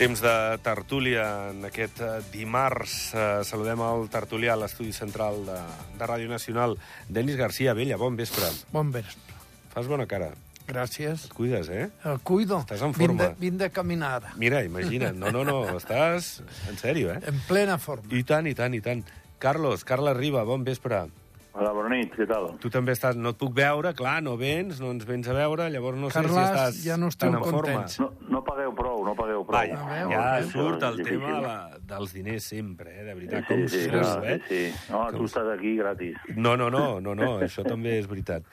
Temps 0.00 0.22
de 0.24 0.34
tertúlia 0.64 1.50
en 1.50 1.66
aquest 1.68 1.98
eh, 2.00 2.10
dimarts. 2.32 2.92
Eh, 3.12 3.24
saludem 3.44 3.82
el 3.84 4.06
tertulià 4.08 4.54
a 4.54 4.60
l'estudi 4.62 4.94
central 4.96 5.42
de, 5.44 5.58
de 6.00 6.06
Ràdio 6.08 6.30
Nacional, 6.30 6.78
Denis 7.12 7.36
García 7.36 7.74
Vella. 7.76 7.98
Bon 8.00 8.16
vespre. 8.16 8.48
Bon 8.72 8.88
vespre. 8.94 9.36
Fas 9.74 9.90
bona 9.90 10.06
cara. 10.08 10.30
Gràcies. 10.70 11.26
Et 11.28 11.34
cuides, 11.36 11.68
eh? 11.68 11.90
El 12.08 12.20
cuido. 12.24 12.62
Estàs 12.64 12.80
en 12.86 12.94
Vinc 12.96 13.12
de, 13.18 13.26
forma. 13.26 13.28
vinc 13.42 13.60
de 13.60 13.68
caminada. 13.76 14.32
Mira, 14.40 14.62
imagina't. 14.70 15.20
No, 15.20 15.34
no, 15.36 15.44
no. 15.44 15.58
Estàs 15.76 16.38
en 16.70 16.80
sèrio, 16.80 17.12
eh? 17.12 17.20
En 17.28 17.44
plena 17.48 17.76
forma. 17.76 18.08
I 18.16 18.24
tant, 18.24 18.48
i 18.48 18.56
tant, 18.56 18.72
i 18.72 18.80
tant. 18.80 19.04
Carlos, 19.40 19.84
Carles 19.84 20.16
Riba, 20.16 20.46
bon 20.48 20.64
vespre. 20.64 21.02
Hola, 21.52 21.72
bona 21.74 21.88
nit, 21.90 22.12
què 22.14 22.24
tal? 22.30 22.44
Tu 22.62 22.70
també 22.70 22.92
estàs... 22.94 23.16
No 23.18 23.32
et 23.34 23.38
puc 23.40 23.50
veure, 23.56 23.90
clar, 23.98 24.20
no 24.22 24.36
vens, 24.38 24.78
no 24.78 24.92
ens 24.94 25.02
vens 25.08 25.26
a 25.26 25.34
veure, 25.34 25.64
llavors 25.74 25.98
no 25.98 26.06
sé 26.08 26.20
Carles, 26.20 26.36
si 26.36 26.44
estàs 26.46 26.76
ja 26.84 26.96
no 26.96 27.08
esteu 27.10 27.32
tan 27.32 27.40
en 27.40 27.50
forma. 27.50 27.80
No, 27.98 28.06
no 28.36 28.42
pagueu 28.46 28.70
prou, 28.78 29.00
no 29.04 29.16
pagueu 29.18 29.42
prou. 29.48 29.56
Vaja, 29.58 29.80
A 29.82 29.88
veure, 29.90 30.12
ja 30.14 30.20
a 30.20 30.36
veure. 30.36 30.52
surt 30.52 30.86
el 30.86 31.00
És 31.00 31.08
tema 31.08 31.26
difícil. 31.26 31.42
la, 31.48 31.56
dels 31.90 32.14
diners 32.14 32.46
sempre, 32.52 32.94
eh? 33.00 33.02
De 33.08 33.16
veritat, 33.18 33.42
Sí, 33.42 33.48
com 33.50 33.64
sí, 33.66 33.82
surt, 33.82 33.98
no, 33.98 34.12
eh? 34.30 34.36
sí, 34.46 34.60
sí. 34.70 34.92
No, 34.94 35.02
tu 35.16 35.26
estàs 35.26 35.50
aquí 35.56 35.74
gratis. 35.80 36.22
No, 36.36 36.54
no, 36.56 36.70
no, 36.70 36.84
no, 37.00 37.16
no, 37.18 37.32
això 37.42 37.66
també 37.66 37.96
és 37.98 38.06
veritat. 38.08 38.46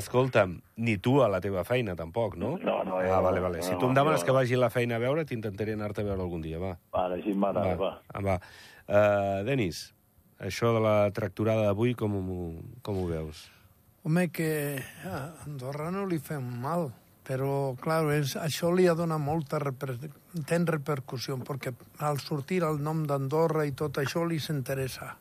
Escolta'm, 0.00 0.56
ni 0.80 0.96
tu 0.96 1.18
a 1.22 1.28
la 1.28 1.42
teva 1.44 1.62
feina, 1.68 1.94
tampoc, 1.94 2.38
no? 2.40 2.56
No, 2.64 2.80
no, 2.88 2.98
Ah, 3.04 3.20
vale, 3.20 3.40
vale. 3.44 3.60
Si 3.62 3.72
no, 3.76 3.78
tu 3.84 3.92
em 3.92 3.94
demanes 4.00 4.20
jo- 4.24 4.30
que 4.32 4.32
vagi 4.40 4.56
a 4.56 4.64
la 4.64 4.70
feina 4.72 4.96
a 4.96 5.04
veure, 5.04 5.26
t'intentaré 5.28 5.76
anar-te 5.76 6.00
a 6.00 6.04
veure 6.08 6.22
algun 6.24 6.40
dia, 6.40 6.58
va. 6.58 6.78
Vale, 6.96 7.20
així 7.20 7.36
em 7.36 7.40
va 7.40 7.52
va. 7.52 7.94
Ah, 8.14 8.20
va. 8.24 8.40
Uh, 8.90 9.44
Denis, 9.44 9.90
això 10.40 10.72
de 10.74 10.80
la 10.80 11.10
tracturada 11.12 11.66
d'avui, 11.68 11.94
com, 11.94 12.14
ho- 12.16 12.62
com 12.82 12.98
ho 13.02 13.06
veus? 13.06 13.46
Home, 14.02 14.30
que 14.32 14.82
a 15.04 15.34
Andorra 15.46 15.90
no 15.92 16.06
li 16.08 16.18
fem 16.18 16.42
mal, 16.62 16.88
però, 17.26 17.76
clar, 17.78 18.02
és, 18.16 18.32
això 18.40 18.70
li 18.74 18.86
ha 18.88 18.94
donat 18.96 19.20
molta 19.20 19.58
reper, 19.60 19.98
ten 20.48 20.64
repercussió, 20.66 21.36
perquè 21.44 21.74
al 21.98 22.18
sortir 22.18 22.62
el 22.64 22.80
nom 22.82 23.04
d'Andorra 23.06 23.66
i 23.68 23.72
tot 23.76 24.00
això 24.00 24.24
li 24.26 24.40
s'interessa. 24.40 25.16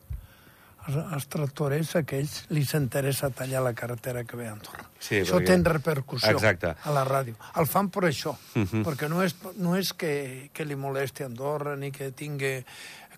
Als, 0.87 0.95
als 1.11 1.25
tractorers 1.27 1.91
aquells 1.99 2.45
li 2.55 2.63
s'interessa 2.65 3.27
tallar 3.35 3.59
la 3.61 3.73
carretera 3.75 4.23
que 4.23 4.37
ve 4.39 4.47
a 4.47 4.53
Andorra. 4.55 4.85
Sí, 4.97 5.19
això 5.19 5.35
perquè- 5.37 5.57
té 5.61 5.69
repercussió 5.73 6.31
Exacte. 6.31 6.71
a 6.81 6.91
la 6.95 7.03
ràdio. 7.05 7.35
El 7.59 7.67
fan 7.67 7.89
per 7.91 8.03
això, 8.07 8.33
Mhm. 8.55 8.85
perquè 8.87 9.09
no 9.09 9.21
és, 9.21 9.35
no 9.57 9.75
és 9.75 9.91
que, 9.93 10.49
que 10.53 10.63
li 10.65 10.75
molesti 10.79 11.23
Andorra 11.27 11.75
ni 11.75 11.91
que 11.91 12.11
tingui 12.11 12.63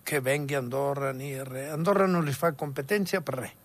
que 0.04 0.20
vengui 0.20 0.56
a 0.56 0.62
Andorra 0.62 1.12
ni 1.12 1.34
res. 1.44 1.72
Andorra 1.72 2.06
no 2.10 2.22
li 2.22 2.34
fa 2.34 2.52
competència 2.58 3.20
per 3.22 3.36
res, 3.38 3.56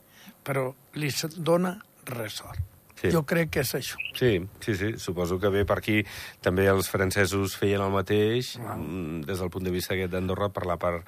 però 0.44 0.69
li 0.95 1.11
dona 1.38 1.75
ressort. 2.05 2.63
Sí. 2.97 3.11
Jo 3.13 3.21
crec 3.29 3.52
que 3.53 3.61
és 3.61 3.71
això. 3.77 3.99
Sí, 4.17 4.39
sí, 4.66 4.73
sí, 4.73 4.88
suposo 4.97 5.38
que 5.38 5.52
ve 5.53 5.66
per 5.69 5.75
aquí 5.77 5.99
també 6.41 6.66
els 6.66 6.88
francesos 6.89 7.53
feien 7.59 7.83
el 7.85 7.91
mateix 7.94 8.55
mm, 8.57 9.21
des 9.27 9.38
del 9.38 9.52
punt 9.53 9.67
de 9.67 9.73
vista 9.75 9.94
aquest 9.94 10.09
d'Andorra 10.16 10.49
per, 10.49 10.63
la, 10.66 10.79
per, 10.81 11.03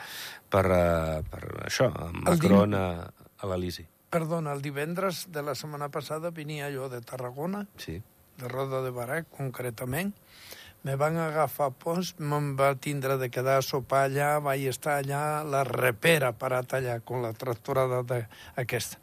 per, 0.54 0.64
uh, 0.70 1.24
per 1.26 1.42
això, 1.66 1.88
Macron 2.14 2.78
a, 2.78 2.84
a 3.10 3.50
l'Elisi. 3.50 3.88
Perdona, 4.14 4.54
el 4.54 4.62
divendres 4.62 5.28
de 5.34 5.42
la 5.42 5.56
setmana 5.58 5.90
passada 5.90 6.30
venia 6.30 6.70
jo 6.70 6.90
de 6.94 7.02
Tarragona, 7.02 7.66
Sí. 7.82 7.98
de 8.38 8.48
Roda 8.48 8.84
de 8.86 8.94
Barà, 8.94 9.24
concretament. 9.26 10.14
Me 10.88 10.96
van 10.96 11.18
agafar 11.20 11.74
pons, 11.76 12.14
me'n 12.24 12.54
va 12.56 12.70
tindre 12.80 13.18
de 13.20 13.28
quedar 13.28 13.58
a 13.60 13.66
sopar 13.66 14.06
allà, 14.08 14.30
vaig 14.40 14.64
estar 14.72 14.96
allà, 15.02 15.44
la 15.44 15.66
repera 15.68 16.32
parat 16.32 16.78
allà, 16.78 17.00
con 17.04 17.26
la 17.26 17.34
tractorada 17.36 18.00
de, 18.08 18.22
aquesta. 18.62 19.02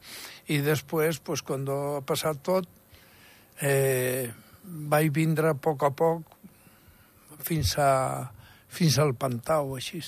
I 0.49 0.63
després, 0.65 1.21
pues, 1.21 1.45
quan 1.45 1.69
ha 1.69 2.01
passat 2.07 2.41
tot, 2.49 2.69
eh, 3.61 4.33
vaig 4.65 5.13
vindre 5.13 5.53
a 5.53 5.59
poc 5.59 5.85
a 5.85 5.93
poc 5.93 6.37
fins, 7.45 7.77
a, 7.79 8.33
fins 8.69 8.99
al 8.99 9.15
Pantau, 9.15 9.77
així. 9.77 10.01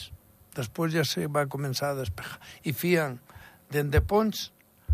Després 0.56 0.94
ja 0.96 1.04
se 1.06 1.28
va 1.30 1.46
començar 1.46 1.92
a 1.92 1.98
despejar. 2.00 2.40
I 2.64 2.72
fien 2.72 3.18
d'en 3.70 3.92
de 3.92 4.00
Pons 4.00 4.48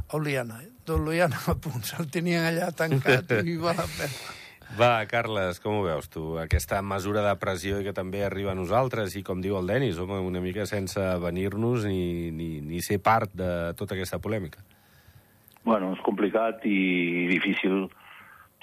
a 0.08 0.18
Oliana. 0.18 0.60
D'Oliana 0.84 1.38
a 1.48 1.54
Pons. 1.54 1.94
El 1.98 2.10
tenien 2.12 2.44
allà 2.44 2.72
tancat 2.76 3.38
i 3.44 3.56
va 3.60 3.76
la 3.78 3.86
pena. 3.96 4.42
Va, 4.74 5.04
Carles, 5.06 5.60
com 5.62 5.76
ho 5.78 5.82
veus 5.84 6.08
tu? 6.10 6.34
Aquesta 6.42 6.80
mesura 6.82 7.22
de 7.22 7.34
pressió 7.38 7.76
que 7.86 7.92
també 7.94 8.24
arriba 8.26 8.50
a 8.50 8.58
nosaltres 8.58 9.12
i, 9.14 9.20
com 9.22 9.38
diu 9.42 9.54
el 9.54 9.68
Denis, 9.70 10.00
home, 10.02 10.16
una 10.18 10.40
mica 10.42 10.64
sense 10.66 10.98
venir-nos 11.22 11.84
ni, 11.86 12.32
ni, 12.34 12.48
ni 12.58 12.80
ser 12.82 12.98
part 12.98 13.30
de 13.38 13.50
tota 13.78 13.94
aquesta 13.94 14.18
polèmica. 14.18 14.64
Bueno, 15.62 15.92
és 15.94 16.02
complicat 16.02 16.66
i 16.66 17.28
difícil 17.30 17.86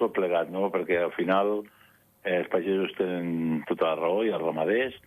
tot 0.02 0.12
plegat, 0.18 0.52
no? 0.52 0.68
Perquè 0.74 1.00
al 1.00 1.16
final 1.16 1.62
eh, 1.62 2.42
els 2.42 2.52
pagesos 2.52 2.92
tenen 3.00 3.64
tota 3.70 3.94
la 3.94 4.02
raó 4.02 4.26
i 4.28 4.34
els 4.36 4.44
ramaders, 4.44 5.00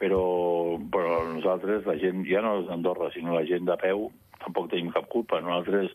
però, 0.00 0.22
però 0.88 1.20
nosaltres, 1.28 1.84
la 1.84 1.98
gent, 2.00 2.24
ja 2.30 2.40
no 2.40 2.62
d'Andorra, 2.64 3.12
sinó 3.12 3.36
la 3.36 3.44
gent 3.44 3.68
de 3.68 3.76
peu, 3.84 4.08
tampoc 4.40 4.72
tenim 4.72 4.94
cap 4.96 5.12
culpa. 5.12 5.42
Nosaltres 5.44 5.92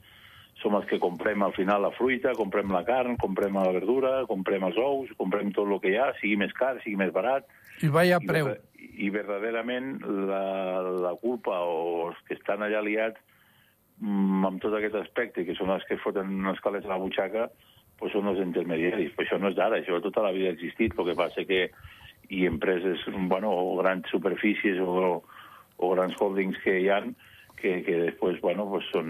som 0.64 0.74
els 0.80 0.88
que 0.90 0.98
comprem 1.04 1.44
al 1.44 1.54
final 1.54 1.84
la 1.84 1.92
fruita, 1.94 2.32
comprem 2.40 2.72
la 2.72 2.82
carn, 2.88 3.18
comprem 3.22 3.54
la 3.60 3.68
verdura, 3.76 4.14
comprem 4.30 4.64
els 4.70 4.78
ous, 4.80 5.12
comprem 5.20 5.52
tot 5.54 5.68
el 5.70 5.82
que 5.84 5.92
hi 5.94 5.98
ha, 6.00 6.14
sigui 6.22 6.38
més 6.40 6.54
car, 6.58 6.78
sigui 6.82 6.96
més 7.00 7.12
barat. 7.14 7.46
I 7.84 7.90
vaig 7.92 8.14
a 8.16 8.20
I 8.24 8.28
preu. 8.30 8.48
verda- 8.48 8.72
I 9.04 9.10
verdaderament 9.10 10.02
la, 10.30 10.82
la 11.08 11.14
culpa 11.22 11.60
o 11.66 12.10
els 12.10 12.18
que 12.28 12.36
estan 12.36 12.62
allà 12.64 12.82
liats 12.86 13.20
mm, 14.00 14.46
amb 14.50 14.62
tot 14.62 14.74
aquest 14.78 14.96
aspecte, 15.00 15.46
que 15.48 15.56
són 15.58 15.72
els 15.74 15.84
que 15.90 15.98
foten 16.04 16.46
els 16.50 16.60
calés 16.64 16.86
a 16.86 16.92
la 16.94 17.00
butxaca, 17.02 17.48
pues 18.00 18.12
són 18.14 18.28
els 18.32 18.40
intermediaris. 18.44 19.14
Però 19.16 19.26
això 19.28 19.40
no 19.42 19.50
és 19.52 19.56
d'ara, 19.58 19.80
això 19.82 20.00
tota 20.04 20.24
la 20.26 20.32
vida 20.36 20.50
ha 20.52 20.56
existit. 20.58 20.94
El 20.98 21.10
que 21.12 21.16
passa 21.20 21.46
que 21.50 21.70
hi 22.30 22.46
empreses, 22.48 23.04
bueno, 23.30 23.52
o 23.52 23.76
grans 23.82 24.08
superfícies 24.12 24.80
o, 24.80 25.24
o 25.78 25.90
grans 25.96 26.16
holdings 26.22 26.58
que 26.64 26.80
hi 26.82 26.90
han 26.90 27.16
que, 27.64 27.80
que 27.88 27.98
després, 28.02 28.42
bueno, 28.44 28.68
pues 28.68 28.86
són... 28.92 29.10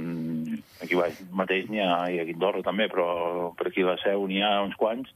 Aquí 0.86 0.96
baix 1.00 1.20
mateix 1.34 1.70
n'hi 1.72 1.82
ha, 1.82 2.06
i 2.14 2.20
aquí 2.22 2.36
a 2.36 2.38
Andorra 2.38 2.62
també, 2.66 2.86
però 2.92 3.52
per 3.58 3.72
aquí 3.72 3.82
a 3.82 3.94
la 3.94 4.02
Seu 4.04 4.28
n'hi 4.30 4.44
ha 4.46 4.60
uns 4.62 4.78
quants 4.78 5.10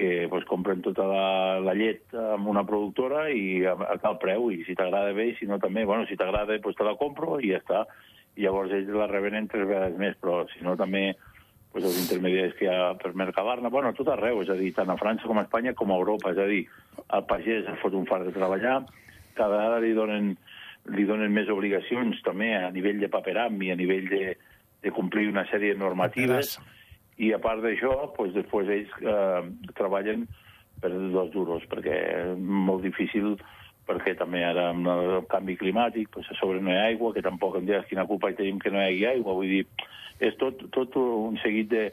que 0.00 0.28
pues, 0.30 0.46
compren 0.48 0.80
tota 0.80 1.04
la, 1.04 1.24
la 1.60 1.74
llet 1.76 2.14
amb 2.16 2.48
una 2.48 2.62
productora 2.64 3.26
i 3.34 3.66
a, 3.68 3.74
a 3.74 3.98
tal 4.00 4.16
preu, 4.22 4.48
i 4.54 4.62
si 4.64 4.78
t'agrada 4.78 5.10
bé, 5.16 5.32
i 5.32 5.34
si 5.36 5.50
no 5.50 5.58
també, 5.60 5.84
bueno, 5.84 6.06
si 6.08 6.16
t'agrada, 6.16 6.56
pues, 6.62 6.78
te 6.78 6.86
la 6.86 6.94
compro 7.00 7.36
i 7.36 7.50
ja 7.52 7.58
està. 7.60 7.82
I 8.38 8.46
llavors 8.46 8.72
ells 8.72 8.88
la 8.94 9.10
revenen 9.10 9.50
tres 9.50 9.66
vegades 9.68 9.98
més, 10.00 10.14
però 10.22 10.44
si 10.54 10.62
no 10.64 10.76
també 10.78 11.10
pues, 11.74 11.84
els 11.84 11.98
intermediaris 12.06 12.54
que 12.56 12.68
hi 12.68 12.70
ha 12.70 12.94
per 13.02 13.12
Mercabarna, 13.18 13.68
bueno, 13.74 13.90
a 13.90 13.98
tot 13.98 14.08
arreu, 14.14 14.40
és 14.46 14.54
a 14.54 14.56
dir, 14.56 14.70
tant 14.78 14.94
a 14.94 14.96
França 15.00 15.28
com 15.28 15.42
a 15.42 15.44
Espanya 15.44 15.74
com 15.76 15.90
a 15.90 15.98
Europa, 15.98 16.32
és 16.32 16.40
a 16.40 16.48
dir, 16.48 16.62
el 17.02 17.26
pagès 17.28 17.68
es 17.68 17.82
fot 17.82 17.98
un 17.98 18.08
fart 18.08 18.30
de 18.30 18.34
treballar, 18.38 18.80
cada 19.34 19.52
vegada 19.58 19.82
li 19.82 19.92
donen, 19.98 20.32
li 20.88 21.04
donen 21.08 21.32
més 21.34 21.50
obligacions 21.52 22.20
també 22.26 22.54
a 22.56 22.70
nivell 22.72 23.00
de 23.02 23.10
paperam 23.12 23.60
i 23.62 23.70
a 23.72 23.78
nivell 23.78 24.08
de, 24.10 24.34
de 24.82 24.92
complir 24.96 25.28
una 25.30 25.44
sèrie 25.50 25.74
de 25.74 25.80
normatives, 25.80 26.56
i 27.20 27.32
a 27.36 27.40
part 27.42 27.60
d'això, 27.62 27.92
doncs 28.16 28.36
després 28.36 28.70
ells 28.72 28.92
eh, 29.04 29.72
treballen 29.76 30.24
per 30.80 30.90
dos 31.12 31.28
duros, 31.34 31.66
perquè 31.68 31.96
és 32.22 32.38
molt 32.40 32.82
difícil, 32.86 33.34
perquè 33.88 34.14
també 34.16 34.40
ara 34.46 34.70
amb 34.70 34.88
el 34.88 35.26
canvi 35.28 35.58
climàtic, 35.60 36.08
doncs 36.14 36.30
a 36.32 36.38
sobre 36.38 36.62
no 36.62 36.72
hi 36.72 36.78
ha 36.78 36.88
aigua, 36.92 37.12
que 37.12 37.24
tampoc 37.26 37.58
em 37.58 37.68
diràs 37.68 37.88
quina 37.90 38.06
culpa 38.08 38.30
hi 38.30 38.38
tenim 38.38 38.60
que 38.62 38.72
no 38.72 38.80
hi 38.80 38.88
hagi 38.88 39.06
aigua, 39.12 39.36
vull 39.36 39.52
dir, 39.52 39.66
és 40.24 40.36
tot, 40.40 40.64
tot 40.72 40.96
un 41.00 41.36
seguit 41.44 41.68
de, 41.72 41.84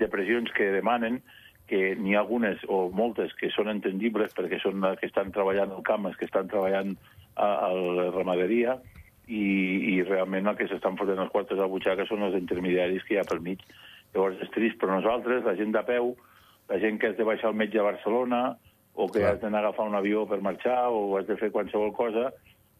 de 0.00 0.10
pressions 0.12 0.52
que 0.56 0.68
demanen 0.74 1.22
que 1.66 1.96
n'hi 1.98 2.14
ha 2.14 2.22
algunes 2.22 2.62
o 2.70 2.86
moltes 2.94 3.32
que 3.38 3.50
són 3.54 3.70
entendibles 3.72 4.34
perquè 4.36 4.60
són 4.62 4.80
les 4.84 5.00
que 5.00 5.08
estan 5.10 5.32
treballant 5.34 5.72
al 5.74 5.82
camp, 5.86 6.06
els 6.06 6.18
que 6.18 6.28
estan 6.28 6.48
treballant 6.50 6.94
a, 7.34 7.48
a 7.66 7.70
la 7.74 8.10
ramaderia, 8.14 8.78
i, 9.26 9.42
i 9.96 10.02
realment 10.06 10.46
el 10.46 10.56
que 10.58 10.68
s'estan 10.70 10.96
fotent 10.98 11.18
els 11.18 11.32
quartos 11.32 11.58
a 11.58 11.66
butxaca 11.70 12.06
són 12.06 12.22
els 12.22 12.38
intermediaris 12.38 13.04
que 13.06 13.16
hi 13.16 13.20
ha 13.20 13.26
pel 13.26 13.42
mig. 13.42 13.64
Llavors 14.14 14.38
és 14.42 14.52
trist, 14.54 14.78
però 14.80 14.94
nosaltres, 14.94 15.42
la 15.44 15.56
gent 15.58 15.74
de 15.74 15.82
peu, 15.86 16.14
la 16.70 16.78
gent 16.82 17.00
que 17.02 17.10
has 17.10 17.18
de 17.18 17.26
baixar 17.26 17.50
al 17.50 17.58
metge 17.58 17.82
a 17.82 17.88
Barcelona, 17.88 18.42
o 18.96 19.10
que 19.10 19.20
Clar. 19.20 19.34
has 19.34 19.42
d'anar 19.42 19.60
a 19.60 19.68
agafar 19.68 19.88
un 19.90 19.98
avió 19.98 20.24
per 20.30 20.40
marxar, 20.40 20.86
o 20.88 21.18
has 21.18 21.26
de 21.26 21.36
fer 21.36 21.50
qualsevol 21.52 21.92
cosa, 21.96 22.30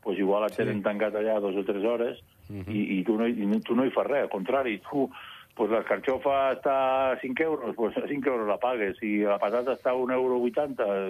doncs 0.07 0.23
igual 0.23 0.47
et 0.47 0.55
tenen 0.55 0.85
tancat 0.87 1.19
allà 1.19 1.41
dues 1.43 1.59
o 1.59 1.65
tres 1.67 1.85
hores, 1.85 2.23
i, 2.49 3.01
i, 3.01 3.03
tu 3.05 3.19
no, 3.19 3.27
i 3.27 3.61
tu 3.67 3.75
no 3.75 3.85
hi 3.85 3.93
fas 3.95 4.07
res, 4.07 4.29
al 4.29 4.33
contrari, 4.33 4.79
tu, 4.87 5.09
pues 5.57 5.71
la 5.73 5.81
carxofa 5.89 6.53
està 6.53 6.77
a 7.13 7.19
5 7.23 7.43
euros, 7.43 7.75
pues 7.75 7.97
a 7.97 8.05
5 8.07 8.29
euros 8.29 8.47
la 8.47 8.59
pagues, 8.61 8.99
i 9.01 9.23
la 9.25 9.39
patata 9.41 9.73
està 9.79 9.95
a 9.95 9.97
1,80 9.97 10.13
euro, 10.13 10.41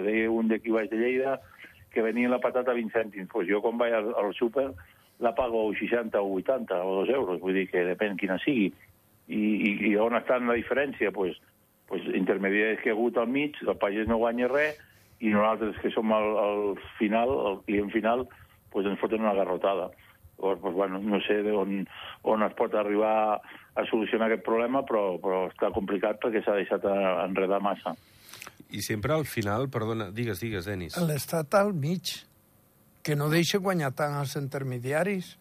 deia 0.05 0.29
un 0.31 0.47
d'aquí 0.47 0.71
baix 0.71 0.87
de 0.89 1.01
Lleida, 1.01 1.35
que 1.91 2.01
venia 2.01 2.31
la 2.31 2.39
patata 2.39 2.71
a 2.71 2.77
20 2.77 2.95
cèntims, 2.95 3.27
pues 3.27 3.49
jo 3.51 3.59
quan 3.61 3.77
vaig 3.77 3.97
al, 3.97 4.13
al 4.15 4.31
súper 4.37 4.69
la 5.19 5.33
pago 5.35 5.65
a 5.67 5.75
60 5.75 6.21
o 6.21 6.31
80 6.39 6.79
o 6.79 6.95
2 7.03 7.09
euros, 7.09 7.41
vull 7.41 7.59
dir 7.59 7.67
que 7.67 7.83
depèn 7.83 8.15
quina 8.15 8.39
sigui. 8.39 8.71
I, 9.27 9.43
i, 9.67 9.71
i 9.91 9.95
on 9.99 10.15
està 10.15 10.39
la 10.39 10.55
diferència? 10.55 11.11
Pues, 11.11 11.35
pues 11.91 12.07
intermediaris 12.15 12.79
que 12.79 12.93
ha 12.93 12.95
hagut 12.95 13.17
al 13.17 13.27
mig, 13.27 13.59
el 13.67 13.75
pagès 13.75 14.07
no 14.07 14.21
guanya 14.21 14.47
res, 14.47 14.79
i 15.19 15.33
nosaltres 15.33 15.75
que 15.81 15.91
som 15.91 16.13
al, 16.13 16.27
al 16.39 16.63
final, 17.01 17.33
el 17.51 17.59
client 17.67 17.91
final, 17.91 18.27
pues 18.71 18.87
ens 18.87 18.99
foten 19.01 19.25
una 19.25 19.35
garrotada. 19.35 19.89
Llavors, 20.37 20.59
pues, 20.61 20.73
bueno, 20.75 20.99
no 21.01 21.17
sé 21.25 21.39
on, 21.51 21.87
on 22.23 22.43
es 22.45 22.53
pot 22.53 22.73
arribar 22.77 23.41
a 23.77 23.85
solucionar 23.89 24.27
aquest 24.29 24.43
problema, 24.45 24.83
però, 24.85 25.15
però 25.21 25.47
està 25.49 25.71
complicat 25.73 26.19
perquè 26.21 26.43
s'ha 26.45 26.53
deixat 26.59 26.85
enredar 27.25 27.57
massa. 27.61 27.95
I 28.69 28.81
sempre 28.85 29.13
al 29.15 29.25
final, 29.25 29.69
perdona, 29.73 30.11
digues, 30.11 30.39
digues, 30.43 30.65
Denis. 30.69 30.97
L'Estat 31.01 31.55
al 31.57 31.73
mig, 31.73 32.13
que 33.01 33.15
no 33.15 33.29
deixa 33.33 33.57
guanyar 33.63 33.93
tant 33.95 34.13
els 34.19 34.35
intermediaris. 34.37 35.37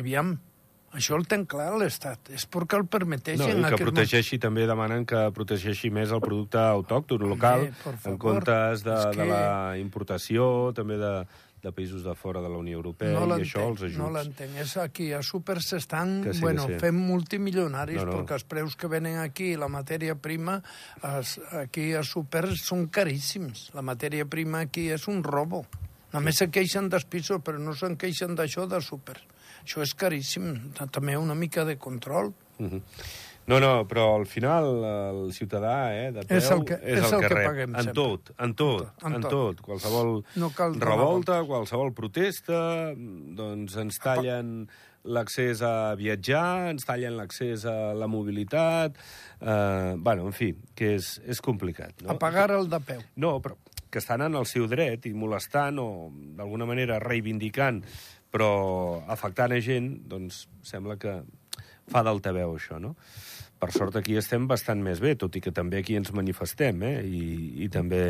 Aviam, 0.00 0.36
això 0.96 1.16
el 1.18 1.26
ten 1.28 1.44
clar 1.50 1.72
l'Estat. 1.80 2.30
És 2.32 2.46
perquè 2.48 2.78
el 2.78 2.86
No, 2.86 2.92
permeteixen... 2.94 3.60
i 3.60 3.72
que 3.74 3.80
protegeixi, 3.80 4.38
també 4.40 4.64
demanen 4.70 5.04
que 5.08 5.26
protegeixi 5.36 5.90
més 5.92 6.12
el 6.14 6.20
producte 6.24 6.60
autòcton 6.62 7.26
local, 7.28 7.68
por 7.82 7.98
en 8.08 8.16
comptes 8.20 8.84
de, 8.86 8.94
és 8.96 9.04
de 9.10 9.16
que- 9.18 9.28
la 9.32 9.76
importació, 9.82 10.46
també 10.76 10.96
de, 11.00 11.12
de 11.62 11.70
països 11.70 12.02
de 12.02 12.12
fora 12.18 12.40
de 12.42 12.48
la 12.50 12.58
Unió 12.58 12.74
Europea, 12.80 13.12
no 13.14 13.36
i 13.38 13.44
això, 13.44 13.62
els 13.70 13.82
ajuts. 13.86 13.98
no 14.00 14.08
l'entenc. 14.10 14.56
És 14.58 14.76
aquí, 14.82 15.12
a 15.14 15.20
súpers 15.22 15.68
s'estan, 15.70 16.16
sí, 16.32 16.40
bueno, 16.42 16.66
sí. 16.66 16.78
fent 16.82 16.98
multimilionaris, 16.98 18.00
No, 18.02 18.08
no. 18.10 18.16
perquè 18.18 18.34
els 18.40 18.44
preus 18.50 18.74
que 18.76 18.90
venen 18.90 19.20
aquí, 19.22 19.52
la 19.56 19.68
matèria 19.70 20.16
prima, 20.18 20.56
es, 21.20 21.36
aquí 21.60 21.92
a 21.94 22.02
súpers 22.02 22.64
són 22.66 22.88
caríssims. 22.88 23.68
La 23.74 23.82
matèria 23.86 24.26
prima 24.26 24.64
aquí 24.66 24.88
és 24.90 25.06
un 25.08 25.22
robo. 25.22 25.64
Només 26.12 26.36
se 26.42 26.50
queixen 26.52 26.90
dels 26.92 27.06
pisos, 27.08 27.38
però 27.40 27.58
no 27.62 27.72
se'n 27.78 27.94
queixen 27.96 28.34
d'això 28.36 28.66
de 28.68 28.82
súper. 28.84 29.16
Això 29.62 29.80
és 29.86 29.94
caríssim. 29.94 30.72
També 30.90 31.16
una 31.16 31.34
mica 31.38 31.64
de 31.64 31.78
control. 31.78 32.34
Mhm. 32.58 32.82
No, 33.50 33.58
no, 33.58 33.88
però 33.90 34.04
al 34.20 34.26
final 34.30 34.68
el 34.86 35.32
ciutadà 35.34 35.90
eh, 35.96 36.12
de 36.14 36.22
peu 36.22 36.36
És 36.38 36.50
el 36.54 36.60
que- 36.64 36.78
és 36.78 37.02
el 37.12 37.20
que 37.24 37.28
rep. 37.28 37.46
paguem 37.48 37.74
en 37.74 37.92
tot, 37.92 38.30
en 38.38 38.54
tot, 38.54 38.92
En 39.04 39.14
en 39.16 39.20
tot. 39.22 39.30
tot. 39.30 39.60
Qualsevol 39.66 40.24
No 40.36 40.50
cal 40.54 40.76
revolta, 40.78 41.40
qualsevol 41.44 41.92
protesta, 41.92 42.92
doncs 42.94 43.74
ens 43.82 43.98
tallen 43.98 44.68
l'accés 45.02 45.60
a 45.66 45.96
viatjar, 45.98 46.70
ens 46.70 46.84
tallen 46.86 47.16
l'accés 47.18 47.64
a 47.66 47.92
la 47.98 48.06
mobilitat... 48.06 48.94
Eh, 49.40 49.94
bueno, 49.98 50.26
en 50.30 50.32
fi, 50.32 50.52
que 50.78 50.94
és, 50.94 51.16
és 51.26 51.40
complicat. 51.42 51.98
No? 52.04 52.12
A 52.14 52.18
pagar 52.22 52.52
el 52.54 52.68
de 52.70 52.78
peu. 52.78 53.00
No, 53.16 53.40
però 53.42 53.56
que 53.90 53.98
estan 53.98 54.22
en 54.22 54.36
el 54.38 54.46
seu 54.46 54.68
dret 54.70 55.04
i 55.10 55.12
molestant 55.12 55.76
o 55.82 56.08
d'alguna 56.38 56.64
manera 56.64 57.00
reivindicant, 57.02 57.82
però 58.30 59.02
afectant 59.10 59.52
a 59.52 59.58
gent, 59.60 59.96
doncs 60.08 60.46
sembla 60.62 60.94
que 60.96 61.18
fa 61.90 62.00
d'altaveu 62.06 62.54
això, 62.56 62.78
no? 62.80 62.94
Per 63.62 63.70
sort 63.70 63.94
aquí 64.00 64.16
estem 64.18 64.48
bastant 64.50 64.80
més 64.82 64.98
bé, 64.98 65.14
tot 65.14 65.36
i 65.38 65.42
que 65.44 65.52
també 65.54 65.78
aquí 65.78 65.94
ens 65.94 66.10
manifestem, 66.16 66.82
eh? 66.82 66.96
I, 67.06 67.26
i 67.62 67.68
també 67.70 68.02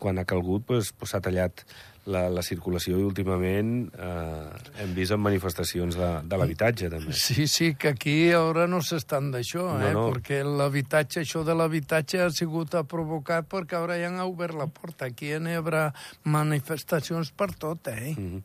quan 0.00 0.16
ha 0.16 0.24
calgut 0.24 0.64
doncs, 0.70 0.94
doncs 0.96 1.12
s'ha 1.12 1.20
tallat 1.20 1.66
la, 2.06 2.28
la 2.32 2.42
circulació 2.42 2.98
i 2.98 3.04
últimament 3.04 3.90
eh, 3.92 4.82
hem 4.82 4.94
vist 4.96 5.12
en 5.12 5.20
manifestacions 5.20 5.98
de, 5.98 6.08
de 6.24 6.38
l'habitatge, 6.40 6.88
també. 6.92 7.12
Sí, 7.12 7.46
sí, 7.46 7.74
que 7.74 7.92
aquí 7.92 8.16
ara 8.32 8.66
no 8.70 8.80
s'estan 8.82 9.30
d'això, 9.34 9.66
No, 9.78 9.86
eh? 9.86 9.92
no. 9.92 10.06
perquè 10.10 10.40
l'habitatge, 10.46 11.20
això 11.26 11.44
de 11.44 11.54
l'habitatge 11.54 12.22
ha 12.24 12.30
sigut 12.30 12.74
provocat 12.88 13.48
perquè 13.50 13.76
ara 13.76 13.98
ja 14.00 14.08
han 14.08 14.20
obert 14.24 14.56
la 14.56 14.66
porta. 14.66 15.10
Aquí 15.10 15.32
n'hi 15.38 15.56
haurà 15.58 15.90
manifestacions 16.24 17.32
per 17.36 17.52
tot, 17.58 17.88
eh? 17.92 18.14
Mhm. 18.16 18.42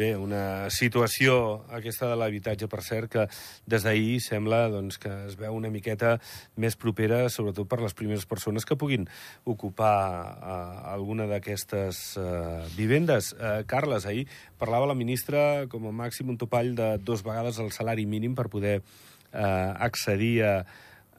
Bé, 0.00 0.14
una 0.16 0.70
situació, 0.72 1.64
aquesta 1.76 2.06
de 2.08 2.14
l'habitatge, 2.16 2.68
per 2.72 2.80
cert, 2.80 3.10
que 3.12 3.26
des 3.68 3.82
d'ahir 3.84 4.20
sembla 4.24 4.62
doncs, 4.72 4.96
que 5.02 5.10
es 5.26 5.34
veu 5.36 5.52
una 5.52 5.68
miqueta 5.68 6.14
més 6.56 6.76
propera, 6.80 7.28
sobretot 7.28 7.68
per 7.68 7.80
les 7.82 7.92
primeres 7.92 8.24
persones 8.24 8.64
que 8.64 8.78
puguin 8.80 9.04
ocupar 9.44 10.38
eh, 10.40 10.94
alguna 10.94 11.26
d'aquestes 11.28 12.16
eh, 12.16 12.64
vivendes. 12.78 12.89
Eh, 12.90 13.62
Carles, 13.66 14.04
ahir 14.06 14.26
parlava 14.58 14.88
la 14.90 14.96
ministra 14.98 15.66
com 15.70 15.86
a 15.86 15.92
màxim 15.94 16.32
un 16.32 16.38
topall 16.38 16.74
de 16.74 16.96
dos 16.98 17.22
vegades 17.22 17.60
el 17.62 17.70
salari 17.70 18.02
mínim 18.06 18.34
per 18.34 18.48
poder 18.50 18.80
eh, 18.80 19.70
accedir 19.78 20.42
a, 20.42 20.54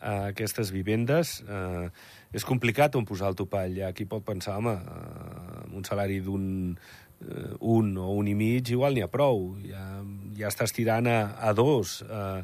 a 0.02 0.16
aquestes 0.34 0.74
vivendes. 0.76 1.40
Eh, 1.48 1.88
és 2.36 2.44
complicat 2.48 2.96
on 3.00 3.08
posar 3.08 3.32
el 3.32 3.40
topall. 3.40 3.80
Ha 3.88 3.94
qui 3.96 4.04
pot 4.04 4.26
pensar, 4.28 4.58
home, 4.60 4.76
eh, 4.76 5.64
amb 5.64 5.80
un 5.80 5.88
salari 5.88 6.20
d'un 6.20 6.76
eh, 6.76 7.56
un 7.62 7.96
o 7.98 8.12
un 8.20 8.28
i 8.28 8.36
mig, 8.36 8.68
igual 8.76 8.98
n'hi 8.98 9.08
ha 9.08 9.12
prou. 9.12 9.54
Ja, 9.64 10.04
ja 10.36 10.52
estàs 10.52 10.76
tirant 10.76 11.08
a, 11.08 11.20
a 11.40 11.56
dos. 11.56 12.02
Eh, 12.04 12.44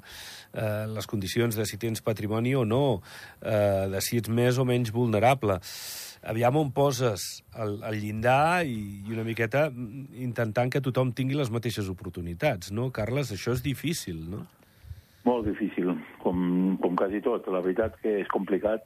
eh, 0.56 0.84
les 0.96 1.08
condicions 1.08 1.56
de 1.56 1.68
si 1.68 1.80
tens 1.84 2.00
patrimoni 2.00 2.56
o 2.56 2.64
no, 2.64 3.02
eh, 3.44 3.88
de 3.92 4.04
si 4.08 4.24
ets 4.24 4.32
més 4.32 4.56
o 4.56 4.68
menys 4.68 4.96
vulnerable. 4.96 5.60
Aviam 6.28 6.58
on 6.60 6.74
poses 6.76 7.24
el, 7.56 7.78
el 7.88 8.02
llindar 8.02 8.66
i, 8.68 8.76
i 9.08 9.14
una 9.16 9.24
miqueta 9.24 9.68
intentant 10.20 10.72
que 10.74 10.84
tothom 10.84 11.14
tingui 11.16 11.38
les 11.40 11.52
mateixes 11.54 11.88
oportunitats, 11.88 12.74
no, 12.76 12.90
Carles? 12.92 13.32
Això 13.32 13.56
és 13.56 13.64
difícil, 13.64 14.20
no? 14.34 14.44
Molt 15.28 15.48
difícil, 15.48 15.94
com, 16.24 16.76
com 16.84 17.00
quasi 17.00 17.24
tot. 17.24 17.48
La 17.52 17.64
veritat 17.64 17.96
que 18.04 18.20
és 18.22 18.30
complicat 18.32 18.84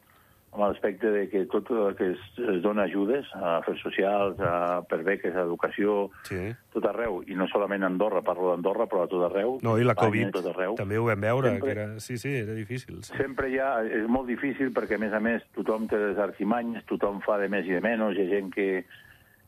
amb 0.52 0.66
l'aspecte 0.66 1.08
de 1.08 1.22
que 1.32 1.46
tot 1.48 1.70
el 1.72 1.94
que 1.96 2.10
es, 2.12 2.24
es 2.38 2.58
dona 2.62 2.84
ajudes 2.84 3.28
a 3.40 3.58
afers 3.62 3.80
socials, 3.86 4.40
a, 4.44 4.82
per 4.84 4.98
beques, 5.08 5.34
a 5.36 5.46
educació, 5.46 6.10
Sí. 6.28 6.52
tot 6.74 6.86
arreu, 6.90 7.22
i 7.28 7.36
no 7.40 7.48
solament 7.48 7.84
a 7.84 7.88
Andorra, 7.88 8.20
parlo 8.22 8.50
d'Andorra, 8.52 8.86
però 8.92 9.06
a 9.06 9.08
tot 9.08 9.24
arreu. 9.30 9.60
No, 9.64 9.78
i 9.80 9.86
la 9.88 9.96
Covid 9.96 10.34
tot 10.36 10.50
arreu. 10.52 10.76
també 10.76 10.98
ho 11.00 11.06
vam 11.08 11.22
veure, 11.24 11.54
Sempre- 11.54 11.68
que 11.74 11.80
era... 11.80 12.00
Sí, 12.04 12.18
sí, 12.18 12.34
era 12.42 12.54
difícil. 12.54 13.00
Sí. 13.04 13.16
Sempre 13.16 13.48
ha, 13.62 13.82
és 13.88 14.08
molt 14.12 14.28
difícil 14.28 14.74
perquè, 14.76 14.96
a 15.00 15.04
més 15.06 15.14
a 15.14 15.20
més, 15.24 15.42
tothom 15.56 15.88
té 15.88 15.96
les 15.98 16.18
artimanyes, 16.20 16.84
tothom 16.86 17.22
fa 17.22 17.38
de 17.40 17.48
més 17.48 17.66
i 17.66 17.78
de 17.78 17.82
menys, 17.82 18.18
hi 18.20 18.28
ha 18.28 18.30
gent 18.36 18.52
que, 18.52 18.84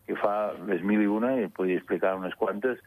que 0.08 0.16
fa 0.16 0.54
les 0.72 0.82
mil 0.88 1.02
i 1.04 1.08
una, 1.12 1.36
i 1.42 1.48
podria 1.52 1.78
explicar 1.84 2.16
unes 2.16 2.34
quantes, 2.40 2.80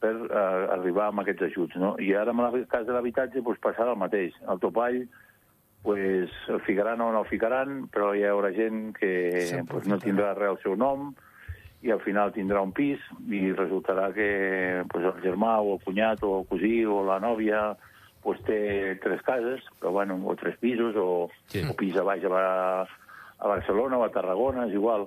per 0.00 0.14
uh, 0.14 0.72
arribar 0.72 1.08
amb 1.10 1.20
aquests 1.20 1.42
ajuts. 1.50 1.76
No? 1.76 1.96
I 1.98 2.12
ara, 2.14 2.30
en 2.32 2.38
el 2.40 2.66
cas 2.70 2.86
de 2.86 2.92
l'habitatge, 2.94 3.40
doncs, 3.42 3.58
passarà 3.60 3.92
el 3.92 3.98
mateix. 3.98 4.32
El 4.48 4.60
topall, 4.62 5.02
pues, 5.82 6.30
el 6.48 6.60
ficaran 6.66 7.00
o 7.00 7.12
no 7.12 7.22
el 7.22 7.30
ficaran, 7.30 7.88
però 7.92 8.12
hi 8.14 8.24
haurà 8.26 8.50
gent 8.52 8.92
que 8.96 9.62
pues, 9.68 9.86
no 9.88 9.98
tindrà 10.02 10.34
res 10.34 10.50
al 10.54 10.62
seu 10.62 10.76
nom, 10.76 11.12
i 11.82 11.92
al 11.94 12.00
final 12.02 12.32
tindrà 12.34 12.60
un 12.64 12.72
pis 12.74 12.98
i 13.30 13.52
resultarà 13.54 14.08
que 14.12 14.82
pues, 14.90 15.04
el 15.04 15.20
germà 15.22 15.60
o 15.62 15.76
el 15.76 15.84
cunyat 15.84 16.24
o 16.26 16.40
el 16.40 16.48
cosí 16.50 16.82
o 16.84 17.04
la 17.06 17.20
nòvia 17.22 17.76
pues, 18.24 18.40
té 18.44 18.98
tres 19.02 19.22
cases, 19.22 19.62
però 19.78 19.92
bueno, 19.94 20.18
o 20.26 20.34
tres 20.36 20.58
pisos, 20.58 20.96
o, 20.98 21.30
Sí. 21.46 21.62
o 21.62 21.76
pis 21.78 21.96
a 21.96 22.02
baix 22.02 22.24
a, 22.26 22.82
a 23.38 23.46
Barcelona 23.46 23.96
o 23.96 24.04
a 24.04 24.10
Tarragona, 24.10 24.66
és 24.66 24.74
igual. 24.74 25.06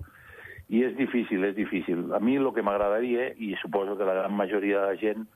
I 0.71 0.85
és 0.87 0.95
difícil, 0.95 1.43
és 1.43 1.55
difícil. 1.55 2.05
A 2.15 2.19
mi 2.23 2.37
el 2.39 2.47
que 2.55 2.63
m'agradaria, 2.63 3.33
i 3.35 3.51
suposo 3.59 3.97
que 3.99 4.07
la 4.07 4.15
gran 4.15 4.33
majoria 4.33 4.79
de 4.79 4.93
la 4.93 4.95
gent 4.95 5.27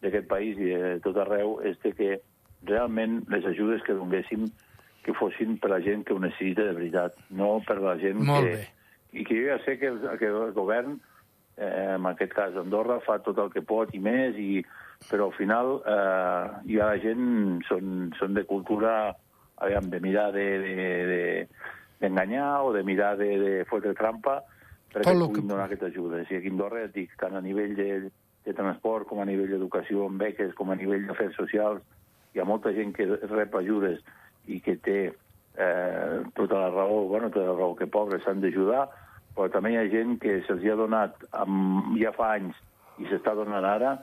d'aquest 0.00 0.26
país 0.30 0.56
i 0.56 0.72
de 0.72 0.94
tot 1.04 1.18
arreu, 1.20 1.58
és 1.60 1.76
de 1.84 1.92
que 1.92 2.10
realment 2.64 3.20
les 3.28 3.44
ajudes 3.44 3.84
que 3.84 3.92
donéssim 3.92 4.48
que 5.08 5.16
fossin 5.16 5.56
per 5.60 5.70
la 5.72 5.80
gent 5.80 6.04
que 6.04 6.12
ho 6.12 6.20
necessita 6.20 6.66
de 6.68 6.74
veritat, 6.76 7.14
no 7.32 7.54
per 7.66 7.78
la 7.80 7.96
gent 8.00 8.20
Molt 8.20 8.44
que... 8.44 8.56
bé. 8.58 8.66
I 9.16 9.22
que 9.24 9.38
jo 9.40 9.46
ja 9.48 9.56
sé 9.64 9.78
que 9.80 9.88
el, 9.88 10.02
que 10.20 10.28
el 10.28 10.52
govern, 10.52 10.98
eh, 11.56 11.94
en 11.94 12.04
aquest 12.10 12.34
cas 12.36 12.56
Andorra, 12.60 12.98
fa 13.00 13.16
tot 13.24 13.38
el 13.40 13.48
que 13.54 13.62
pot 13.64 13.94
i 13.96 14.00
més, 14.04 14.36
i, 14.36 14.60
però 15.08 15.30
al 15.30 15.34
final 15.38 15.78
eh, 15.80 16.44
ja 16.74 16.90
la 16.92 16.98
gent 17.00 17.62
són, 17.70 18.10
són 18.18 18.36
de 18.36 18.44
cultura 18.44 19.14
aviam, 19.64 19.88
de 19.90 20.00
mirar 20.04 20.28
de, 20.36 20.44
de, 20.60 20.74
de, 21.08 21.22
d'enganyar 22.02 22.50
o 22.68 22.74
de 22.76 22.84
mirar 22.84 23.14
de, 23.16 23.30
de 23.40 23.52
fotre 23.70 23.94
trampa 23.96 24.42
perquè 24.92 25.08
Tot 25.08 25.24
puguin 25.24 25.40
que- 25.40 25.48
donar 25.54 25.64
aquestes 25.70 25.90
ajudes. 25.96 26.28
I 26.30 26.36
aquí 26.42 26.52
a 26.52 26.54
Andorra, 26.58 26.84
ja 26.84 26.92
dic, 26.94 27.16
tant 27.20 27.34
a 27.36 27.42
nivell 27.44 27.74
de, 27.80 27.88
de 28.44 28.54
transport 28.60 29.08
com 29.08 29.24
a 29.24 29.26
nivell 29.28 29.50
d'educació 29.56 30.04
amb 30.06 30.20
beques, 30.20 30.52
com 30.56 30.70
a 30.70 30.76
nivell 30.78 31.08
d'afers 31.08 31.34
socials, 31.40 31.80
hi 32.36 32.40
ha 32.40 32.46
molta 32.48 32.72
gent 32.76 32.92
que 32.96 33.08
rep 33.32 33.56
ajudes 33.56 34.04
i 34.48 34.60
que 34.64 34.76
té 34.80 34.98
eh, 35.08 36.18
tota 36.36 36.60
la 36.64 36.70
raó, 36.74 37.04
bueno, 37.10 37.30
tota 37.30 37.46
la 37.52 37.56
raó 37.58 37.74
que 37.76 37.86
pobres 37.90 38.22
s'han 38.24 38.40
d'ajudar, 38.44 38.86
però 39.36 39.48
també 39.52 39.72
hi 39.74 39.80
ha 39.80 39.88
gent 39.92 40.16
que 40.22 40.40
se'ls 40.46 40.64
ha 40.66 40.76
donat 40.78 41.14
amb, 41.38 41.94
ja 42.00 42.12
fa 42.16 42.32
anys 42.38 42.56
i 42.98 43.06
s'està 43.06 43.34
donant 43.38 43.64
ara 43.64 43.96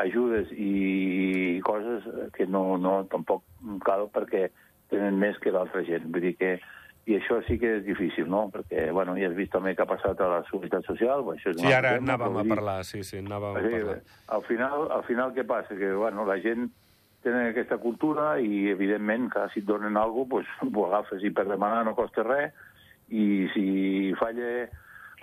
ajudes 0.00 0.48
i 0.56 1.60
coses 1.66 2.04
que 2.36 2.46
no, 2.46 2.78
no 2.80 3.02
tampoc 3.10 3.42
cal 3.84 4.06
perquè 4.14 4.46
tenen 4.90 5.18
més 5.20 5.36
que 5.42 5.52
l'altra 5.52 5.82
gent. 5.84 6.06
Vull 6.12 6.24
dir 6.30 6.36
que 6.38 6.54
i 7.10 7.16
això 7.16 7.40
sí 7.46 7.56
que 7.58 7.78
és 7.78 7.84
difícil, 7.84 8.28
no? 8.30 8.44
Perquè, 8.54 8.90
bueno, 8.94 9.16
ja 9.18 9.28
has 9.30 9.34
vist 9.36 9.50
també 9.52 9.72
què 9.74 9.82
ha 9.82 9.88
passat 9.88 10.20
a 10.20 10.28
la 10.30 10.40
Seguretat 10.50 10.84
Social. 10.86 11.24
Això 11.32 11.50
és 11.50 11.58
Sí, 11.60 11.72
ara 11.72 11.94
tema, 11.96 12.12
anàvem 12.14 12.36
a 12.38 12.44
parlar, 12.54 12.76
sí, 12.86 13.02
sí, 13.04 13.18
anàvem 13.18 13.56
a 13.56 13.62
Sí, 13.64 13.72
parlar. 13.72 13.96
al 14.36 14.44
final, 14.46 14.86
al 14.98 15.04
final 15.08 15.32
què 15.34 15.44
passa? 15.48 15.74
Que 15.76 15.92
bueno, 15.96 16.24
la 16.28 16.38
gent 16.44 16.68
tenen 17.22 17.50
aquesta 17.50 17.78
cultura 17.78 18.34
i, 18.40 18.68
evidentment, 18.72 19.30
que 19.32 19.46
si 19.54 19.60
et 19.60 19.66
donen 19.68 19.96
alguna 19.96 20.40
cosa, 20.40 20.58
pues, 20.60 20.74
ho 20.76 20.86
agafes 20.88 21.24
i 21.24 21.30
per 21.34 21.46
demanar 21.48 21.84
no 21.84 21.96
costa 21.98 22.24
res 22.26 22.52
i 23.10 23.48
si 23.54 24.12
falla 24.20 24.68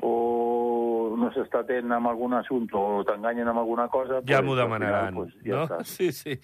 o 0.06 1.16
no 1.18 1.32
s'està 1.34 1.64
atent 1.64 1.90
amb 1.96 2.06
algun 2.12 2.36
assumpte 2.38 2.78
o 2.78 3.00
t'enganyen 3.08 3.48
amb 3.50 3.64
alguna 3.64 3.88
cosa... 3.90 4.20
Ja 4.30 4.38
pues, 4.38 4.46
m'ho 4.46 4.56
demanaran, 4.60 5.16
final, 5.16 5.24
pues, 5.24 5.38
ja 5.42 5.56
no? 5.56 5.64
està. 5.66 5.80
Sí, 5.96 6.12
sí, 6.14 6.36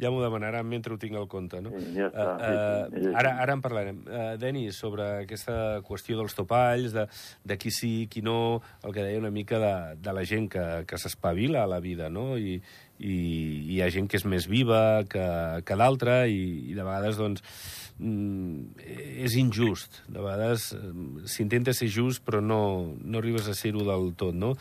ja 0.00 0.08
m'ho 0.08 0.22
demanaran 0.22 0.64
mentre 0.68 0.94
ho 0.94 1.00
tinc 1.00 1.18
al 1.20 1.28
compte, 1.28 1.60
no? 1.60 1.74
Sí, 1.76 1.92
ja 1.98 2.08
està, 2.08 2.28
Eh, 2.32 2.46
sí, 2.46 2.54
sí, 2.54 2.62
eh, 2.62 3.02
és 3.02 3.06
així. 3.10 3.16
ara, 3.20 3.34
ara 3.44 3.56
en 3.58 3.64
parlarem. 3.64 3.98
Uh, 4.06 4.22
Denis, 4.40 4.78
sobre 4.80 5.08
aquesta 5.26 5.56
qüestió 5.84 6.16
dels 6.22 6.36
topalls, 6.38 6.94
de, 6.96 7.04
de 7.44 7.58
qui 7.60 7.74
sí, 7.74 7.92
qui 8.08 8.24
no, 8.24 8.62
el 8.80 8.96
que 8.96 9.04
deia 9.04 9.20
una 9.20 9.34
mica 9.34 9.60
de, 9.60 9.74
de 10.00 10.16
la 10.16 10.24
gent 10.24 10.48
que, 10.56 10.64
que 10.88 11.02
s'espavila 11.02 11.66
a 11.66 11.70
la 11.74 11.82
vida, 11.84 12.08
no? 12.08 12.38
I, 12.38 12.62
i 13.02 13.18
hi 13.74 13.80
ha 13.82 13.90
gent 13.92 14.08
que 14.10 14.18
és 14.20 14.26
més 14.28 14.46
viva 14.50 15.02
que, 15.10 15.26
que 15.66 15.78
d'altra 15.78 16.22
i, 16.30 16.42
i 16.70 16.76
de 16.76 16.86
vegades, 16.86 17.18
doncs, 17.18 17.44
mm, 17.98 18.82
és 19.26 19.36
injust. 19.40 20.02
De 20.06 20.22
vegades 20.22 20.70
eh, 20.76 20.82
s'intenta 21.30 21.74
ser 21.76 21.90
just, 21.92 22.22
però 22.26 22.42
no, 22.44 22.62
no 23.02 23.22
arribes 23.22 23.50
a 23.50 23.56
ser-ho 23.58 23.84
del 23.88 24.12
tot, 24.18 24.36
no? 24.38 24.54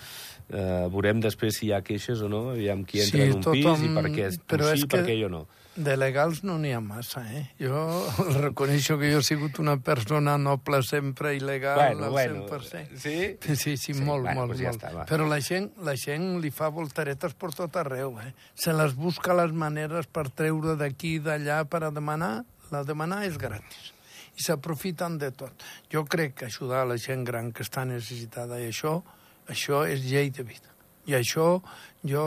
Eh, 0.51 0.87
veurem 0.91 1.21
després 1.23 1.55
si 1.55 1.67
hi 1.67 1.71
ha 1.71 1.81
queixes 1.81 2.19
o 2.21 2.27
no, 2.27 2.49
aviam 2.51 2.83
qui 2.83 2.99
entra 2.99 3.21
Sí, 3.23 3.29
en 3.29 3.37
un 3.37 3.43
tothom- 3.45 3.79
pis 3.79 3.87
i 3.87 3.95
per 3.95 4.05
què 4.11 4.25
tu 4.35 4.45
però 4.55 4.71
és 4.73 4.81
sí, 4.81 4.87
per 4.91 5.05
què 5.07 5.15
jo 5.21 5.29
no. 5.31 5.47
De 5.71 5.93
legals 5.95 6.41
no 6.43 6.57
n'hi 6.59 6.73
ha 6.75 6.81
massa, 6.83 7.21
eh? 7.31 7.45
Jo 7.57 7.85
reconeixo 8.41 8.97
que 8.99 9.13
jo 9.13 9.21
he 9.21 9.23
sigut 9.23 9.59
una 9.63 9.77
persona 9.79 10.33
noble 10.37 10.81
sempre 10.83 11.31
il·legal 11.37 11.77
Bueno, 11.79 12.03
al 12.05 12.11
bueno, 12.11 12.41
100%. 12.49 12.97
sí? 12.97 13.37
Sí, 13.39 13.55
sí, 13.55 13.77
Sí, 13.77 13.93
molt, 13.93 14.25
bueno, 14.25 14.41
molt, 14.41 14.51
doncs 14.51 14.61
ja 14.65 14.73
molt. 14.73 14.81
està, 14.83 14.91
va. 14.97 15.05
Però 15.07 15.29
la 15.29 15.39
gent, 15.39 15.71
la 15.87 15.95
gent 15.95 16.41
li 16.43 16.51
fa 16.51 16.67
voltaretes 16.67 17.33
per 17.39 17.53
tot 17.55 17.77
arreu, 17.79 18.19
eh? 18.19 18.33
Se 18.53 18.73
les 18.73 18.93
busca 18.99 19.33
les 19.33 19.53
maneres 19.53 20.07
per 20.11 20.27
treure 20.29 20.75
d'aquí 20.75 21.15
i 21.15 21.23
d'allà 21.23 21.63
per 21.69 21.85
a 21.85 21.91
demanar. 21.95 22.43
La 22.71 22.83
demanar 22.83 23.23
és 23.25 23.37
gratis. 23.39 23.93
I 24.35 24.43
s'aprofiten 24.43 25.17
de 25.17 25.31
tot. 25.31 25.51
Jo 25.91 26.03
crec 26.05 26.35
que 26.35 26.45
ajudar 26.51 26.85
la 26.87 26.97
gent 26.97 27.23
gran 27.23 27.51
que 27.51 27.63
està 27.63 27.83
necessitada 27.87 28.59
i 28.59 28.67
això, 28.69 29.01
això 29.49 29.85
és 29.87 30.05
llei 30.05 30.29
de 30.29 30.43
vida. 30.43 30.69
I 31.09 31.17
això 31.17 31.61
jo 32.05 32.25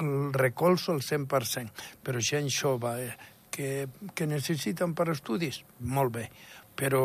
el 0.00 0.32
recolzo 0.32 0.92
al 0.92 1.02
100%. 1.04 1.70
Però 2.02 2.20
gent 2.20 2.48
jove 2.52 2.94
eh, 3.04 3.12
que, 3.50 3.88
que 4.14 4.28
necessiten 4.28 4.94
per 4.96 5.10
estudis, 5.12 5.62
molt 5.80 6.14
bé. 6.16 6.28
Però 6.76 7.02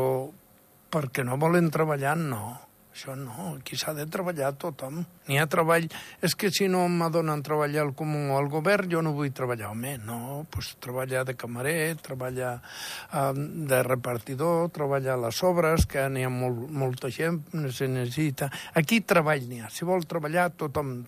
perquè 0.94 1.26
no 1.28 1.40
volen 1.42 1.72
treballar, 1.74 2.16
no. 2.20 2.56
Això 2.96 3.12
no, 3.20 3.58
aquí 3.58 3.76
s'ha 3.76 3.92
de 3.92 4.06
treballar 4.08 4.54
tothom. 4.56 5.02
N'hi 5.28 5.36
ha 5.36 5.50
treball... 5.52 5.90
És 6.24 6.32
que 6.40 6.48
si 6.56 6.70
no 6.72 6.86
m'adonen 6.88 7.42
treballar 7.44 7.82
al 7.84 7.92
comú 8.00 8.22
o 8.32 8.38
al 8.40 8.48
govern, 8.54 8.88
jo 8.88 9.02
no 9.04 9.12
vull 9.18 9.34
treballar. 9.36 9.74
Home, 9.74 9.98
no, 10.08 10.46
pues 10.48 10.70
treballar 10.80 11.26
de 11.28 11.36
camarer, 11.36 11.98
treballar 12.00 12.54
eh, 12.56 13.34
de 13.36 13.82
repartidor, 13.84 14.70
treballar 14.72 15.18
a 15.18 15.24
les 15.26 15.42
obres, 15.44 15.84
que 15.92 16.08
n'hi 16.08 16.24
ha 16.24 16.32
molt, 16.32 16.70
molta 16.72 17.12
gent, 17.12 17.42
se 17.76 17.90
necessita. 17.92 18.48
Aquí 18.80 19.02
treball 19.04 19.44
n'hi 19.50 19.60
ha. 19.66 19.74
Si 19.76 19.84
vol 19.84 20.08
treballar, 20.08 20.54
tothom 20.56 21.02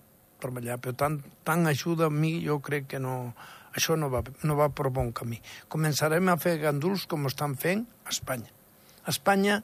treballar, 0.44 0.82
però 0.84 1.00
tant, 1.06 1.22
tant 1.48 1.72
ajuda 1.72 2.12
a 2.12 2.13
mi, 2.13 2.36
jo 2.44 2.60
crec 2.60 2.91
que 2.91 3.00
no, 3.00 3.32
això 3.79 3.96
no 3.96 4.12
va, 4.12 4.25
no 4.44 4.60
va 4.60 4.67
per 4.75 4.91
bon 4.91 5.15
camí. 5.15 5.39
Començarem 5.72 6.27
a 6.27 6.36
fer 6.36 6.58
ganduls 6.67 7.08
com 7.08 7.32
estan 7.32 7.56
fent 7.56 7.88
a 8.03 8.12
Espanya. 8.12 8.51
A 9.08 9.13
Espanya, 9.15 9.62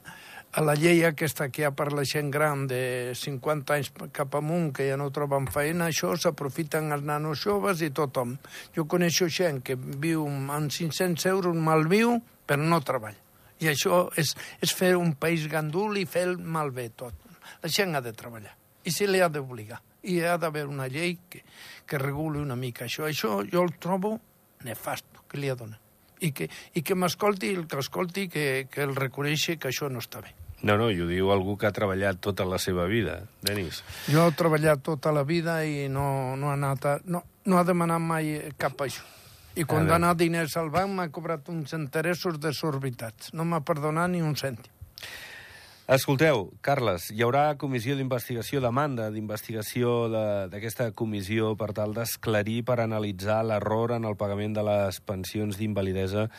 a 0.54 0.62
la 0.62 0.76
llei 0.78 1.00
aquesta 1.02 1.48
que 1.50 1.62
hi 1.62 1.64
ha 1.66 1.72
per 1.74 1.88
la 1.90 2.04
gent 2.06 2.28
gran 2.30 2.68
de 2.70 3.10
50 3.18 3.74
anys 3.74 3.88
cap 4.14 4.36
amunt, 4.38 4.68
que 4.76 4.86
ja 4.86 4.94
no 5.00 5.08
troben 5.10 5.48
feina, 5.50 5.88
això 5.90 6.12
s'aprofiten 6.14 6.94
els 6.94 7.02
nanos 7.02 7.42
joves 7.42 7.82
i 7.82 7.90
tothom. 7.90 8.36
Jo 8.76 8.84
coneixo 8.86 9.26
gent 9.26 9.64
que 9.66 9.74
viu 9.74 10.22
amb 10.28 10.70
500 10.70 11.26
euros, 11.32 11.58
malviu, 11.58 12.20
però 12.46 12.62
no 12.62 12.78
treballa. 12.86 13.18
I 13.58 13.72
això 13.72 14.04
és, 14.20 14.30
és 14.62 14.74
fer 14.78 14.92
un 14.94 15.16
país 15.18 15.48
gandul 15.50 15.98
i 15.98 16.06
fer 16.06 16.22
el 16.28 16.38
malbé 16.38 16.86
tot. 16.94 17.18
La 17.64 17.72
gent 17.72 17.98
ha 17.98 18.04
de 18.04 18.14
treballar 18.14 18.54
i 18.84 18.94
se 18.94 19.10
li 19.10 19.18
ha 19.24 19.30
d'obligar. 19.32 19.80
I 20.06 20.20
ha 20.22 20.36
d'haver 20.38 20.68
una 20.68 20.86
llei 20.86 21.16
que, 21.30 21.42
que 21.88 21.98
reguli 21.98 22.38
una 22.38 22.54
mica 22.54 22.86
això. 22.86 23.08
Això 23.08 23.40
jo 23.42 23.64
el 23.64 23.74
trobo 23.80 24.20
nefasto, 24.62 25.26
que 25.26 25.40
li 25.40 25.50
ha 25.50 25.58
donat. 25.58 25.80
I 26.22 26.30
que, 26.30 26.46
i 26.78 26.86
que 26.86 26.94
m'escolti 26.94 27.50
el 27.56 27.66
que 27.66 27.82
escolti 27.82 28.28
que, 28.30 28.46
que 28.70 28.86
el 28.86 28.94
reconeixi 28.94 29.58
que 29.58 29.72
això 29.72 29.90
no 29.90 30.04
està 30.04 30.22
bé. 30.22 30.43
No, 30.64 30.78
no, 30.80 30.88
i 30.90 30.96
ho 31.02 31.06
diu 31.06 31.28
algú 31.34 31.58
que 31.60 31.68
ha 31.68 31.74
treballat 31.76 32.22
tota 32.24 32.46
la 32.48 32.56
seva 32.62 32.86
vida, 32.88 33.18
Denis. 33.44 33.82
Jo 34.08 34.24
he 34.26 34.32
treballat 34.36 34.80
tota 34.82 35.12
la 35.12 35.22
vida 35.28 35.58
i 35.68 35.90
no, 35.92 36.36
no 36.40 36.48
ha 36.48 36.54
anat 36.56 36.86
a, 36.88 36.94
no, 37.04 37.20
no 37.44 37.58
ha 37.60 37.64
demanat 37.68 38.00
mai 38.00 38.38
cap 38.56 38.80
això. 38.80 39.04
I 39.54 39.62
quan 39.68 39.86
A 39.86 39.92
ha 39.92 39.98
anat 40.00 40.16
diners 40.18 40.56
al 40.58 40.70
banc 40.74 40.90
m'ha 40.96 41.10
cobrat 41.14 41.46
uns 41.52 41.76
interessos 41.76 42.40
desorbitats. 42.42 43.30
No 43.36 43.44
m'ha 43.44 43.60
perdonat 43.62 44.10
ni 44.10 44.22
un 44.24 44.32
cèntim. 44.34 44.72
Escolteu, 45.84 46.46
Carles, 46.64 47.10
hi 47.12 47.20
haurà 47.26 47.58
comissió 47.60 47.92
d'investigació, 47.98 48.62
demanda 48.64 49.10
d'investigació 49.12 50.08
de- 50.08 50.48
d'aquesta 50.48 50.86
comissió 50.96 51.50
per 51.60 51.74
tal 51.76 51.92
d'esclarir, 51.92 52.62
per 52.64 52.80
analitzar 52.80 53.42
l'error 53.44 53.92
en 53.92 54.06
el 54.08 54.16
pagament 54.16 54.56
de 54.56 54.62
les 54.64 55.00
pensions 55.04 55.58
d'invalidesa 55.60 56.30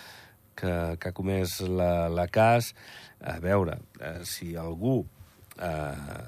que, 0.56 0.74
que 1.00 1.10
ha 1.12 1.16
comès 1.16 1.60
la, 1.68 2.08
la 2.10 2.28
CAS. 2.28 2.74
A 3.26 3.40
veure, 3.44 3.80
eh, 4.00 4.22
si 4.28 4.56
algú... 4.60 5.04
Eh, 5.56 6.26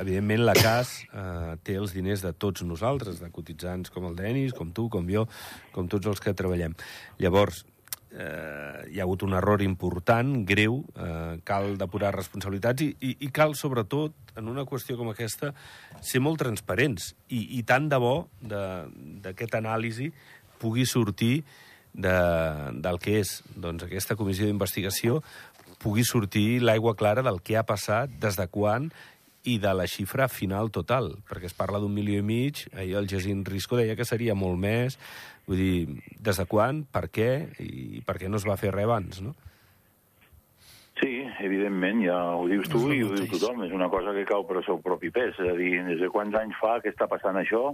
evidentment, 0.00 0.40
la 0.42 0.54
CAS 0.56 0.94
eh, 1.12 1.52
té 1.62 1.76
els 1.78 1.92
diners 1.94 2.22
de 2.24 2.32
tots 2.32 2.64
nosaltres, 2.66 3.20
de 3.22 3.28
cotitzants 3.30 3.92
com 3.94 4.08
el 4.08 4.16
Denis, 4.18 4.54
com 4.56 4.72
tu, 4.74 4.88
com 4.90 5.06
jo, 5.10 5.26
com 5.74 5.86
tots 5.90 6.08
els 6.10 6.22
que 6.24 6.32
treballem. 6.34 6.72
Llavors, 7.22 7.60
eh, 8.10 8.88
hi 8.90 8.98
ha 8.98 9.04
hagut 9.04 9.22
un 9.22 9.36
error 9.38 9.62
important, 9.62 10.32
greu, 10.48 10.80
eh, 10.96 11.36
cal 11.46 11.76
depurar 11.78 12.14
responsabilitats 12.16 12.82
i, 12.82 12.88
i, 13.06 13.12
i 13.28 13.30
cal, 13.30 13.54
sobretot, 13.54 14.16
en 14.34 14.48
una 14.50 14.64
qüestió 14.66 14.96
com 14.98 15.12
aquesta, 15.12 15.52
ser 16.02 16.24
molt 16.24 16.42
transparents. 16.42 17.12
I, 17.28 17.44
i 17.60 17.62
tant 17.68 17.86
de 17.92 18.00
bo 18.02 18.16
de- 18.42 18.88
d'aquest 19.28 19.54
anàlisi 19.60 20.10
pugui 20.58 20.88
sortir 20.90 21.44
de, 21.94 22.14
del 22.84 23.00
que 23.00 23.18
és 23.22 23.38
doncs, 23.54 23.86
aquesta 23.86 24.18
comissió 24.18 24.48
d'investigació, 24.48 25.22
pugui 25.82 26.04
sortir 26.04 26.60
l'aigua 26.62 26.94
clara 26.98 27.24
del 27.24 27.40
que 27.44 27.56
ha 27.58 27.64
passat, 27.66 28.12
des 28.20 28.38
de 28.40 28.48
quan 28.50 28.90
i 29.44 29.58
de 29.60 29.74
la 29.76 29.86
xifra 29.90 30.26
final 30.32 30.70
total, 30.72 31.12
perquè 31.28 31.50
es 31.50 31.56
parla 31.56 31.80
d'un 31.80 31.92
milió 31.92 32.18
i 32.20 32.24
mig, 32.24 32.64
ahir 32.72 32.96
el 33.00 33.08
Jacint 33.10 33.44
Risco 33.46 33.76
deia 33.76 33.96
que 33.96 34.06
seria 34.08 34.34
molt 34.34 34.56
més, 34.60 34.96
vull 35.46 35.60
dir, 35.60 36.04
des 36.16 36.40
de 36.40 36.46
quan, 36.48 36.84
per 36.88 37.10
què, 37.12 37.30
i 37.60 38.00
per 38.06 38.16
què 38.20 38.30
no 38.32 38.40
es 38.40 38.46
va 38.48 38.56
fer 38.60 38.72
res 38.72 38.88
abans, 38.88 39.20
no? 39.24 39.34
Sí, 41.00 41.24
evidentment, 41.42 42.04
ja 42.06 42.16
ho 42.38 42.46
dius 42.48 42.68
tu 42.70 42.84
el 42.86 42.94
i 42.94 43.02
ho 43.02 43.10
diu 43.12 43.26
tothom. 43.34 43.64
És 43.66 43.72
una 43.74 43.90
cosa 43.92 44.14
que 44.14 44.22
cau 44.28 44.44
per 44.46 44.60
el 44.60 44.64
seu 44.64 44.78
propi 44.80 45.10
pes. 45.12 45.34
És 45.34 45.50
a 45.50 45.56
dir, 45.58 45.72
des 45.88 45.98
de 46.00 46.08
quants 46.12 46.36
anys 46.38 46.54
fa 46.60 46.78
que 46.80 46.92
està 46.94 47.08
passant 47.10 47.36
això, 47.40 47.72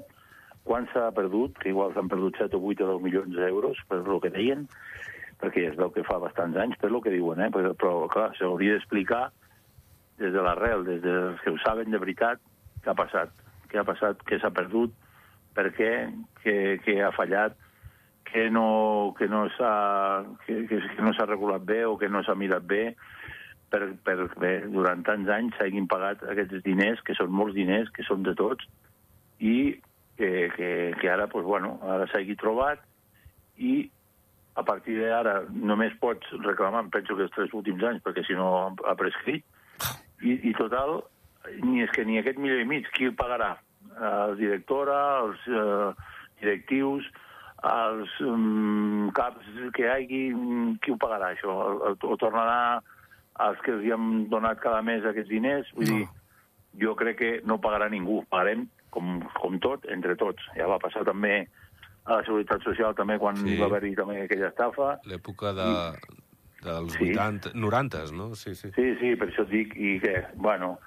quan 0.65 0.87
s'ha 0.93 1.11
perdut, 1.17 1.57
que 1.59 1.71
igual 1.73 1.95
s'han 1.95 2.11
perdut 2.11 2.39
7 2.39 2.57
o 2.57 2.63
8 2.73 2.85
o 2.85 2.89
10 2.95 3.05
milions 3.05 3.37
d'euros, 3.37 3.79
per 3.89 4.01
el 4.03 4.21
que 4.23 4.33
deien, 4.35 4.67
perquè 5.41 5.65
ja 5.65 5.73
es 5.73 5.79
veu 5.79 5.93
que 5.95 6.05
fa 6.05 6.19
bastants 6.21 6.59
anys, 6.61 6.77
per 6.81 6.91
el 6.91 7.01
que 7.03 7.15
diuen, 7.15 7.41
eh? 7.41 7.51
però, 7.55 7.73
però 7.79 8.09
clar, 8.13 8.31
s'hauria 8.39 8.77
d'explicar 8.77 9.31
des 10.21 10.35
de 10.35 10.43
l'arrel, 10.45 10.85
des 10.85 11.01
dels 11.03 11.41
que 11.41 11.55
ho 11.55 11.59
saben 11.65 11.91
de 11.91 12.01
veritat, 12.03 12.43
què 12.85 12.93
ha 12.93 12.99
passat, 12.99 13.33
què 13.73 13.81
ha 13.81 13.87
passat, 13.89 14.21
què 14.29 14.39
s'ha 14.41 14.53
perdut, 14.53 14.93
per 15.57 15.71
què, 15.75 15.91
què, 16.45 16.57
què 16.85 17.01
ha 17.03 17.11
fallat, 17.17 17.57
que 18.31 18.51
no, 18.51 19.15
que 19.19 19.27
no 19.27 19.47
s'ha 19.57 19.73
que, 20.45 20.61
que 20.69 21.03
no 21.03 21.13
s'ha 21.17 21.27
regulat 21.27 21.65
bé 21.67 21.83
o 21.89 21.97
que 21.99 22.09
no 22.09 22.23
s'ha 22.23 22.37
mirat 22.39 22.63
bé 22.69 22.93
per, 23.73 23.81
per 24.07 24.29
bé, 24.39 24.53
durant 24.71 25.03
tants 25.07 25.31
anys 25.35 25.57
s'hagin 25.59 25.89
pagat 25.91 26.23
aquests 26.31 26.63
diners, 26.67 27.03
que 27.07 27.17
són 27.19 27.33
molts 27.35 27.57
diners, 27.57 27.91
que 27.95 28.07
són 28.07 28.23
de 28.27 28.35
tots, 28.39 28.67
i 29.41 29.81
que, 30.21 30.51
que, 30.57 30.69
que 31.01 31.09
ara, 31.11 31.27
pues, 31.33 31.47
bueno, 31.49 31.79
ara 31.83 32.05
s'hagi 32.13 32.37
trobat 32.41 32.83
i 33.57 33.89
a 34.61 34.65
partir 34.67 34.99
d'ara 35.01 35.39
només 35.49 35.95
pots 36.03 36.29
reclamar, 36.45 36.85
penso 36.93 37.17
que 37.17 37.25
els 37.25 37.33
tres 37.33 37.53
últims 37.57 37.83
anys, 37.87 38.03
perquè 38.05 38.25
si 38.27 38.37
no 38.37 38.75
ha 38.85 38.95
prescrit, 38.99 39.45
i, 40.21 40.35
i 40.51 40.53
total, 40.59 40.99
ni 41.65 41.81
és 41.85 41.93
que 41.95 42.05
ni 42.05 42.19
aquest 42.21 42.39
milió 42.39 42.59
i 42.61 42.69
mig, 42.69 42.89
qui 42.93 43.09
el 43.09 43.17
pagarà? 43.17 43.55
La 43.97 44.35
directora, 44.37 44.97
els 45.25 45.47
eh, 45.49 46.11
directius, 46.43 47.07
els 47.71 48.13
um, 48.25 49.09
caps 49.17 49.49
que 49.77 49.87
hi 49.87 49.89
hagi, 49.93 50.21
mm, 50.37 50.75
qui 50.85 50.93
ho 50.93 50.99
pagarà, 51.01 51.33
això? 51.35 51.53
O, 51.53 51.95
o 51.97 52.19
tornarà 52.21 52.81
als 53.41 53.61
que 53.65 53.73
els 53.77 53.87
hi 53.87 53.93
han 53.97 54.27
donat 54.33 54.61
cada 54.61 54.83
mes 54.85 55.05
aquests 55.05 55.33
diners? 55.33 55.73
Vull 55.77 55.89
No. 55.89 55.97
dir, 56.03 56.09
jo 56.85 56.95
crec 56.97 57.19
que 57.19 57.33
no 57.49 57.61
pagarà 57.61 57.89
ningú, 57.93 58.21
pagarem 58.31 58.67
com, 58.91 59.21
com 59.41 59.59
tot, 59.63 59.87
entre 59.91 60.17
tots. 60.17 60.43
Ja 60.57 60.67
va 60.71 60.79
passar 60.83 61.05
també 61.09 61.47
a 62.07 62.17
la 62.19 62.25
Seguretat 62.27 62.63
Social 62.67 62.95
també 62.99 63.19
quan 63.19 63.37
Sí. 63.37 63.59
va 63.61 63.67
haver-hi 63.71 63.95
també 63.95 64.23
aquella 64.23 64.49
estafa. 64.49 64.99
L'època 65.07 65.53
de, 65.55 65.69
dels 66.65 66.93
Sí. 66.97 67.11
80, 67.13 67.53
90, 67.55 68.05
no? 68.13 68.35
Sí, 68.35 68.55
sí. 68.55 68.71
Sí, 68.75 68.95
sí, 69.01 69.15
per 69.17 69.29
això 69.29 69.43
et 69.47 69.51
dic, 69.51 69.77
i 69.77 69.99
que, 70.01 70.25
bueno, 70.37 70.79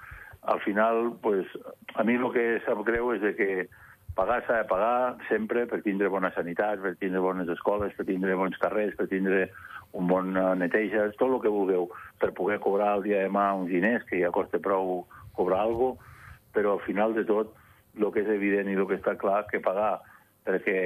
al 0.42 0.60
final, 0.60 1.14
pues, 1.22 1.46
a 1.94 2.04
mi 2.04 2.14
el 2.14 2.32
que 2.32 2.60
sap 2.66 2.84
greu 2.84 3.12
és 3.14 3.20
de 3.22 3.34
que 3.34 3.68
pagar 4.14 4.44
s'ha 4.46 4.58
de 4.62 4.68
pagar 4.68 5.16
sempre 5.28 5.66
per 5.66 5.80
tindre 5.82 6.08
bona 6.08 6.30
sanitat, 6.34 6.80
per 6.82 6.94
tindre 6.96 7.18
bones 7.20 7.48
escoles, 7.48 7.94
per 7.96 8.04
tindre 8.06 8.34
bons 8.34 8.56
carrers, 8.58 8.94
per 8.94 9.08
tindre 9.08 9.50
un 9.92 10.06
bon 10.06 10.36
eh, 10.36 10.54
neteja, 10.56 11.08
tot 11.18 11.30
el 11.32 11.40
que 11.40 11.48
vulgueu, 11.48 11.88
per 12.20 12.32
poder 12.34 12.60
cobrar 12.60 12.96
el 12.96 13.02
dia 13.02 13.18
de 13.22 13.28
demà 13.28 13.54
uns 13.54 13.70
diners, 13.70 14.04
que 14.04 14.20
ja 14.20 14.30
costa 14.30 14.58
prou 14.58 15.06
cobrar 15.34 15.60
alguna 15.62 15.94
cosa, 15.96 16.10
però 16.54 16.72
al 16.74 16.80
final 16.86 17.14
de 17.14 17.24
tot, 17.24 17.54
el 17.98 18.10
que 18.12 18.24
és 18.24 18.30
evident 18.32 18.68
i 18.70 18.76
el 18.76 18.86
que 18.90 18.98
està 18.98 19.16
clar 19.20 19.44
que 19.50 19.62
pagar 19.64 19.98
perquè 20.44 20.78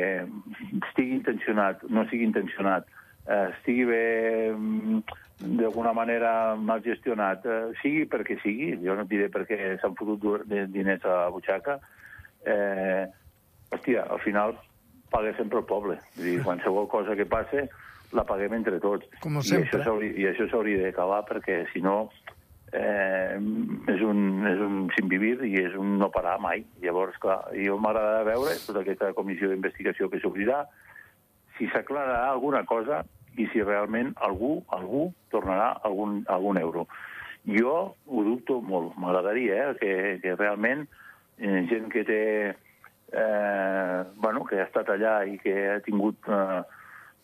estigui 0.87 1.17
intencionat, 1.17 1.83
no 1.91 2.05
sigui 2.11 2.29
intencionat, 2.29 2.87
eh, 3.27 3.49
estigui 3.57 3.89
bé 3.89 4.05
mm, 4.53 5.01
d'alguna 5.59 5.93
manera 5.97 6.55
mal 6.55 6.83
gestionat, 6.85 7.47
eh, 7.47 7.73
sigui 7.83 8.07
perquè 8.11 8.39
sigui, 8.45 8.71
jo 8.85 8.95
no 8.95 9.07
diré 9.11 9.29
perquè 9.35 9.77
s'han 9.83 9.99
fotut 9.99 10.47
diners 10.47 11.05
a 11.05 11.25
la 11.25 11.35
butxaca, 11.35 11.79
eh, 12.47 13.05
hòstia, 13.75 14.07
al 14.07 14.23
final 14.23 14.57
paga 15.11 15.35
sempre 15.37 15.59
el 15.59 15.67
poble. 15.67 15.99
Vull 16.17 16.31
dir, 16.31 16.41
qualsevol 16.45 16.89
cosa 16.89 17.17
que 17.17 17.27
passe 17.27 17.69
la 18.17 18.25
paguem 18.25 18.55
entre 18.57 18.79
tots. 18.81 19.07
Com 19.21 19.39
això 19.41 19.59
I 19.59 20.29
això 20.31 20.49
s'hauria 20.49 20.83
d'acabar 20.87 21.25
perquè, 21.29 21.65
si 21.73 21.83
no, 21.85 22.11
eh, 22.73 23.37
és, 23.89 24.03
un, 24.05 24.21
és 24.49 24.61
un 24.65 24.81
sin 24.97 25.09
vivir 25.09 25.37
i 25.47 25.55
és 25.63 25.77
un 25.79 25.97
no 26.01 26.11
parar 26.15 26.39
mai. 26.43 26.65
Llavors, 26.83 27.17
clar, 27.23 27.41
jo 27.57 27.79
m'agrada 27.81 28.27
veure 28.29 28.57
tota 28.67 28.83
aquesta 28.85 29.13
comissió 29.17 29.51
d'investigació 29.51 30.11
que 30.13 30.21
s'obrirà, 30.23 30.65
si 31.59 31.69
s'aclararà 31.73 32.29
alguna 32.31 32.65
cosa 32.69 33.03
i 33.39 33.47
si 33.53 33.63
realment 33.63 34.13
algú, 34.25 34.59
algú 34.75 35.09
tornarà 35.33 35.73
algun, 35.87 36.23
algun 36.29 36.59
euro. 36.61 36.87
Jo 37.49 37.75
ho 38.07 38.25
dubto 38.27 38.61
molt. 38.61 38.97
M'agradaria 39.01 39.71
eh, 39.71 39.77
que, 39.81 39.93
que 40.23 40.37
realment 40.37 40.87
eh, 41.39 41.65
gent 41.71 41.89
que 41.93 42.05
té 42.05 42.23
eh, 43.13 44.05
bueno, 44.17 44.45
que 44.45 44.61
ha 44.61 44.67
estat 44.67 44.91
allà 44.93 45.23
i 45.25 45.39
que 45.41 45.55
ha 45.73 45.79
tingut 45.87 46.29
eh, 46.29 46.61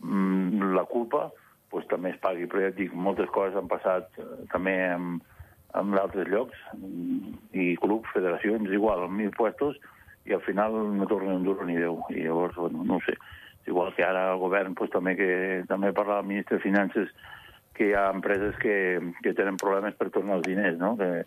mm, 0.00 0.72
la 0.78 0.86
culpa, 0.88 1.28
pues, 1.70 1.86
també 1.90 2.14
es 2.14 2.20
pagui. 2.22 2.48
Però 2.48 2.62
ja 2.64 2.72
et 2.72 2.78
dic, 2.78 2.94
moltes 2.94 3.30
coses 3.34 3.58
han 3.58 3.68
passat 3.68 4.08
eh, 4.22 4.30
també 4.54 4.78
en, 4.86 5.18
en 5.74 5.98
altres 5.98 6.28
llocs, 6.30 6.58
i 7.52 7.74
clubs, 7.82 8.10
federacions, 8.14 8.70
igual, 8.70 9.04
amb 9.06 9.18
mil 9.18 9.32
puestos, 9.34 9.78
i 10.24 10.32
al 10.32 10.42
final 10.46 10.76
no 10.96 11.06
torna 11.06 11.34
un 11.34 11.44
duro 11.44 11.66
ni 11.66 11.76
deu. 11.76 12.00
I 12.10 12.24
llavors, 12.24 12.56
bueno, 12.56 12.84
no 12.84 13.00
sé. 13.04 13.16
Igual 13.66 13.94
que 13.96 14.04
ara 14.04 14.30
el 14.32 14.40
govern, 14.40 14.74
pues, 14.74 14.90
també 14.92 15.16
que 15.16 15.64
també 15.68 15.92
parla 15.96 16.20
el 16.20 16.28
ministre 16.28 16.58
de 16.58 16.64
Finances 16.64 17.12
que 17.74 17.90
hi 17.90 17.94
ha 17.96 18.10
empreses 18.12 18.56
que, 18.62 18.74
que 19.22 19.34
tenen 19.34 19.58
problemes 19.58 19.96
per 19.98 20.12
tornar 20.14 20.38
els 20.38 20.46
diners, 20.46 20.78
no? 20.78 20.94
Que, 20.96 21.24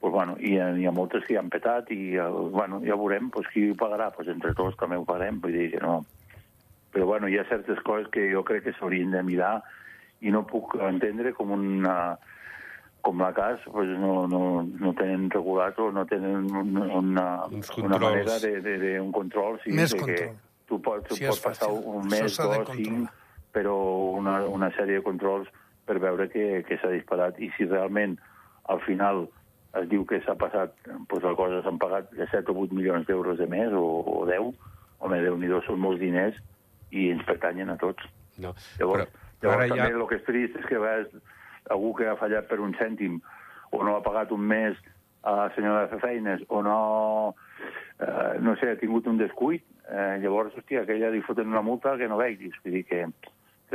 pues, 0.00 0.12
bueno, 0.12 0.36
hi, 0.40 0.56
ha, 0.58 0.70
hi 0.74 0.86
ha 0.88 0.94
moltes 0.94 1.24
que 1.26 1.36
hi 1.36 1.40
han 1.40 1.50
petat 1.52 1.92
i 1.94 2.16
bueno, 2.18 2.80
ja 2.84 2.96
veurem 2.98 3.30
pues, 3.30 3.48
qui 3.52 3.68
ho 3.70 3.76
pagarà. 3.78 4.10
Pues, 4.16 4.30
entre 4.32 4.54
tots 4.58 4.78
també 4.80 4.98
ho 4.98 5.06
pagarem, 5.08 5.40
vull 5.44 5.56
dir 5.56 5.70
que 5.76 5.84
no... 5.84 6.00
Però 6.88 7.04
bueno, 7.04 7.28
hi 7.28 7.36
ha 7.36 7.44
certes 7.44 7.78
coses 7.84 8.08
que 8.08 8.30
jo 8.32 8.40
crec 8.48 8.64
que 8.64 8.72
s'haurien 8.72 9.12
de 9.12 9.20
mirar 9.22 9.58
i 10.24 10.32
no 10.32 10.46
puc 10.48 10.72
entendre 10.80 11.34
com 11.36 11.52
una 11.52 12.16
com 13.02 13.20
la 13.22 13.30
CAS 13.32 13.62
pues, 13.70 13.88
no, 13.98 14.26
no, 14.28 14.66
no 14.80 14.92
tenen 14.98 15.28
regulat 15.30 15.78
o 15.78 15.90
no 15.92 16.04
tenen 16.06 16.50
una, 16.54 17.46
una, 17.46 17.98
manera 17.98 18.38
de, 18.38 18.60
de, 18.60 18.78
de 18.78 19.00
un 19.00 19.12
control. 19.12 19.60
Sí, 19.64 19.72
Més 19.72 19.94
de 19.94 20.00
que 20.00 20.04
control. 20.04 20.36
Tu 20.68 20.80
pots, 20.84 21.08
tu 21.08 21.16
Sí, 21.16 21.24
pots 21.24 21.40
passar 21.40 21.70
fàcil. 21.70 21.86
un 21.88 22.08
mes, 22.12 22.36
dos, 22.36 22.72
cinc, 22.76 23.08
però 23.56 23.76
una, 24.18 24.42
una 24.52 24.68
sèrie 24.76 24.98
de 24.98 25.04
controls 25.06 25.48
per 25.88 25.96
veure 26.02 26.28
que, 26.28 26.62
que 26.68 26.76
s'ha 26.82 26.90
disparat. 26.92 27.38
I 27.40 27.48
si 27.56 27.64
realment 27.70 28.18
al 28.68 28.82
final 28.84 29.24
es 29.78 29.88
diu 29.88 30.04
que 30.08 30.20
s'ha 30.24 30.36
passat, 30.40 30.74
doncs 30.84 31.24
la 31.24 31.34
cosa 31.38 31.62
s'han 31.64 31.80
pagat 31.80 32.12
7 32.18 32.52
o 32.52 32.66
8 32.66 32.76
milions 32.76 33.08
d'euros 33.08 33.40
de 33.40 33.48
mes, 33.48 33.72
o, 33.72 33.86
o 34.02 34.26
10, 34.28 34.52
home, 35.00 35.22
déu 35.24 35.38
nhi 35.40 35.50
són 35.66 35.80
molts 35.80 36.00
diners 36.02 36.36
i 36.90 37.10
ens 37.14 37.24
pertanyen 37.28 37.72
a 37.72 37.78
tots. 37.80 38.04
No. 38.38 38.54
Llavors, 38.80 39.08
però, 39.08 39.24
llavors 39.42 39.64
ara 39.64 39.68
també 39.72 39.88
ja... 39.88 39.96
el 39.96 40.06
que 40.10 40.20
és 40.20 40.28
trist 40.28 40.60
és 40.60 40.68
que 40.68 40.78
a 40.78 40.84
vegades 40.84 41.36
algú 41.70 41.94
que 41.96 42.08
ha 42.08 42.16
fallat 42.20 42.48
per 42.48 42.60
un 42.64 42.74
cèntim 42.78 43.20
o 43.72 43.82
no 43.84 43.96
ha 43.96 44.04
pagat 44.04 44.32
un 44.32 44.44
mes 44.48 44.78
a 45.22 45.34
la 45.36 45.48
senyora 45.54 45.84
de 45.84 45.92
fer 45.92 46.00
feines 46.00 46.44
o 46.48 46.62
no, 46.62 47.34
eh, 48.00 48.38
no 48.40 48.54
sé, 48.56 48.70
ha 48.72 48.80
tingut 48.80 49.06
un 49.10 49.18
descuit, 49.18 49.64
eh, 49.88 50.18
llavors, 50.22 50.54
hòstia, 50.56 50.84
que 50.86 50.96
ella 50.96 51.10
li 51.12 51.24
foten 51.26 51.50
una 51.50 51.64
multa 51.64 51.96
que 51.98 52.08
no 52.08 52.20
veiguis. 52.20 52.56
Vull 52.64 52.78
dir 52.78 52.84
que 52.88 53.04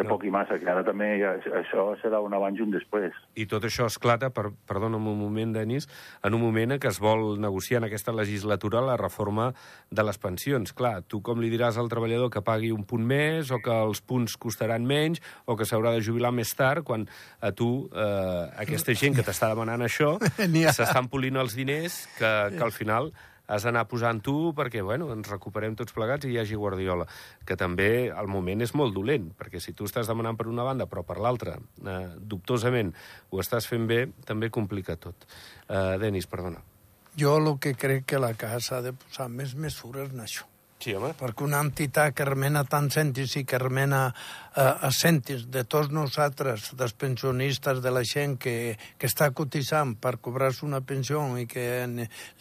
No. 0.02 0.16
poc 0.16 0.24
i 0.26 0.32
massa, 0.34 0.58
que 0.58 0.66
ara 0.70 0.82
també 0.86 1.12
ja, 1.22 1.36
això 1.60 1.84
serà 2.02 2.18
un 2.26 2.34
abans 2.34 2.58
i 2.58 2.64
un 2.66 2.72
després. 2.74 3.14
I 3.38 3.46
tot 3.50 3.66
això 3.68 3.86
esclata, 3.86 4.32
per, 4.34 4.48
perdona'm 4.66 5.06
un 5.12 5.20
moment, 5.20 5.52
Denis, 5.54 5.86
en 6.26 6.34
un 6.34 6.42
moment 6.42 6.74
en 6.74 6.82
què 6.82 6.90
es 6.90 6.98
vol 7.04 7.38
negociar 7.42 7.82
en 7.82 7.86
aquesta 7.90 8.16
legislatura 8.16 8.82
la 8.82 8.98
reforma 8.98 9.52
de 9.94 10.06
les 10.08 10.18
pensions. 10.18 10.74
Clar, 10.74 11.04
tu 11.06 11.22
com 11.22 11.44
li 11.44 11.52
diràs 11.54 11.78
al 11.78 11.92
treballador 11.94 12.32
que 12.34 12.42
pagui 12.42 12.72
un 12.74 12.88
punt 12.90 13.06
més 13.06 13.52
o 13.54 13.60
que 13.62 13.76
els 13.86 14.02
punts 14.02 14.34
costaran 14.42 14.88
menys 14.90 15.22
o 15.46 15.58
que 15.60 15.68
s'haurà 15.70 15.94
de 15.94 16.02
jubilar 16.02 16.34
més 16.34 16.56
tard 16.58 16.82
quan 16.88 17.06
a 17.40 17.54
tu, 17.54 17.86
eh, 17.94 18.50
aquesta 18.66 18.98
gent 18.98 19.20
que 19.20 19.28
t'està 19.28 19.52
demanant 19.54 19.86
això, 19.86 20.16
s'estan 20.74 21.12
polint 21.12 21.38
els 21.38 21.54
diners 21.54 22.08
que, 22.18 22.34
que 22.58 22.66
al 22.66 22.74
final 22.74 23.14
has 23.54 23.66
d'anar 23.68 23.86
posant 23.90 24.22
tu 24.24 24.54
perquè, 24.58 24.84
bueno, 24.86 25.10
ens 25.14 25.30
recuperem 25.30 25.78
tots 25.80 25.96
plegats 25.96 26.28
i 26.28 26.34
hi 26.34 26.40
hagi 26.42 26.60
Guardiola. 26.60 27.08
Que 27.46 27.58
també 27.60 27.90
el 28.10 28.30
moment 28.32 28.66
és 28.66 28.74
molt 28.78 28.96
dolent, 28.96 29.32
perquè 29.38 29.62
si 29.64 29.76
tu 29.78 29.88
estàs 29.90 30.10
demanant 30.10 30.38
per 30.40 30.50
una 30.52 30.66
banda 30.68 30.88
però 30.90 31.06
per 31.08 31.20
l'altra, 31.22 31.58
eh, 31.58 31.98
dubtosament, 32.20 32.94
ho 33.32 33.42
estàs 33.44 33.70
fent 33.70 33.88
bé, 33.90 34.06
també 34.26 34.50
complica 34.50 34.98
tot. 34.98 35.28
Eh, 35.68 35.98
Denis, 36.02 36.28
perdona. 36.28 36.64
Jo 37.16 37.38
el 37.38 37.52
que 37.62 37.76
crec 37.78 38.08
que 38.10 38.20
la 38.20 38.34
casa 38.34 38.80
ha 38.80 38.82
de 38.82 38.96
posar 38.98 39.30
més 39.30 39.54
mesures 39.54 40.10
en 40.10 40.26
això. 40.26 40.50
Sí, 40.84 40.92
home. 40.98 41.14
perquè 41.16 41.46
una 41.46 41.62
entitat 41.64 42.12
que 42.12 42.26
remena 42.28 42.66
tant 42.68 42.90
centis 42.92 43.38
i 43.40 43.46
que 43.48 43.60
remena 43.62 44.02
eh, 44.10 44.64
a 44.64 44.90
de 45.54 45.64
tots 45.64 45.94
nosaltres, 45.96 46.74
dels 46.76 46.94
pensionistes, 47.00 47.80
de 47.82 47.92
la 47.92 48.04
gent 48.04 48.36
que, 48.38 48.76
que 49.00 49.08
està 49.08 49.30
cotitzant 49.32 49.96
per 49.96 50.18
cobrar-se 50.20 50.66
una 50.66 50.82
pensió 50.82 51.22
i 51.40 51.46
que 51.48 51.88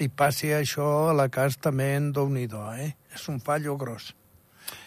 li 0.01 0.09
passi 0.09 0.51
això 0.51 0.89
a 1.11 1.15
la 1.15 1.29
casa 1.29 1.69
també 1.69 1.95
en 1.95 2.11
déu 2.13 2.29
nhi 2.29 2.49
eh? 2.83 2.97
És 3.15 3.29
un 3.29 3.39
fallo 3.39 3.77
gros. 3.77 4.13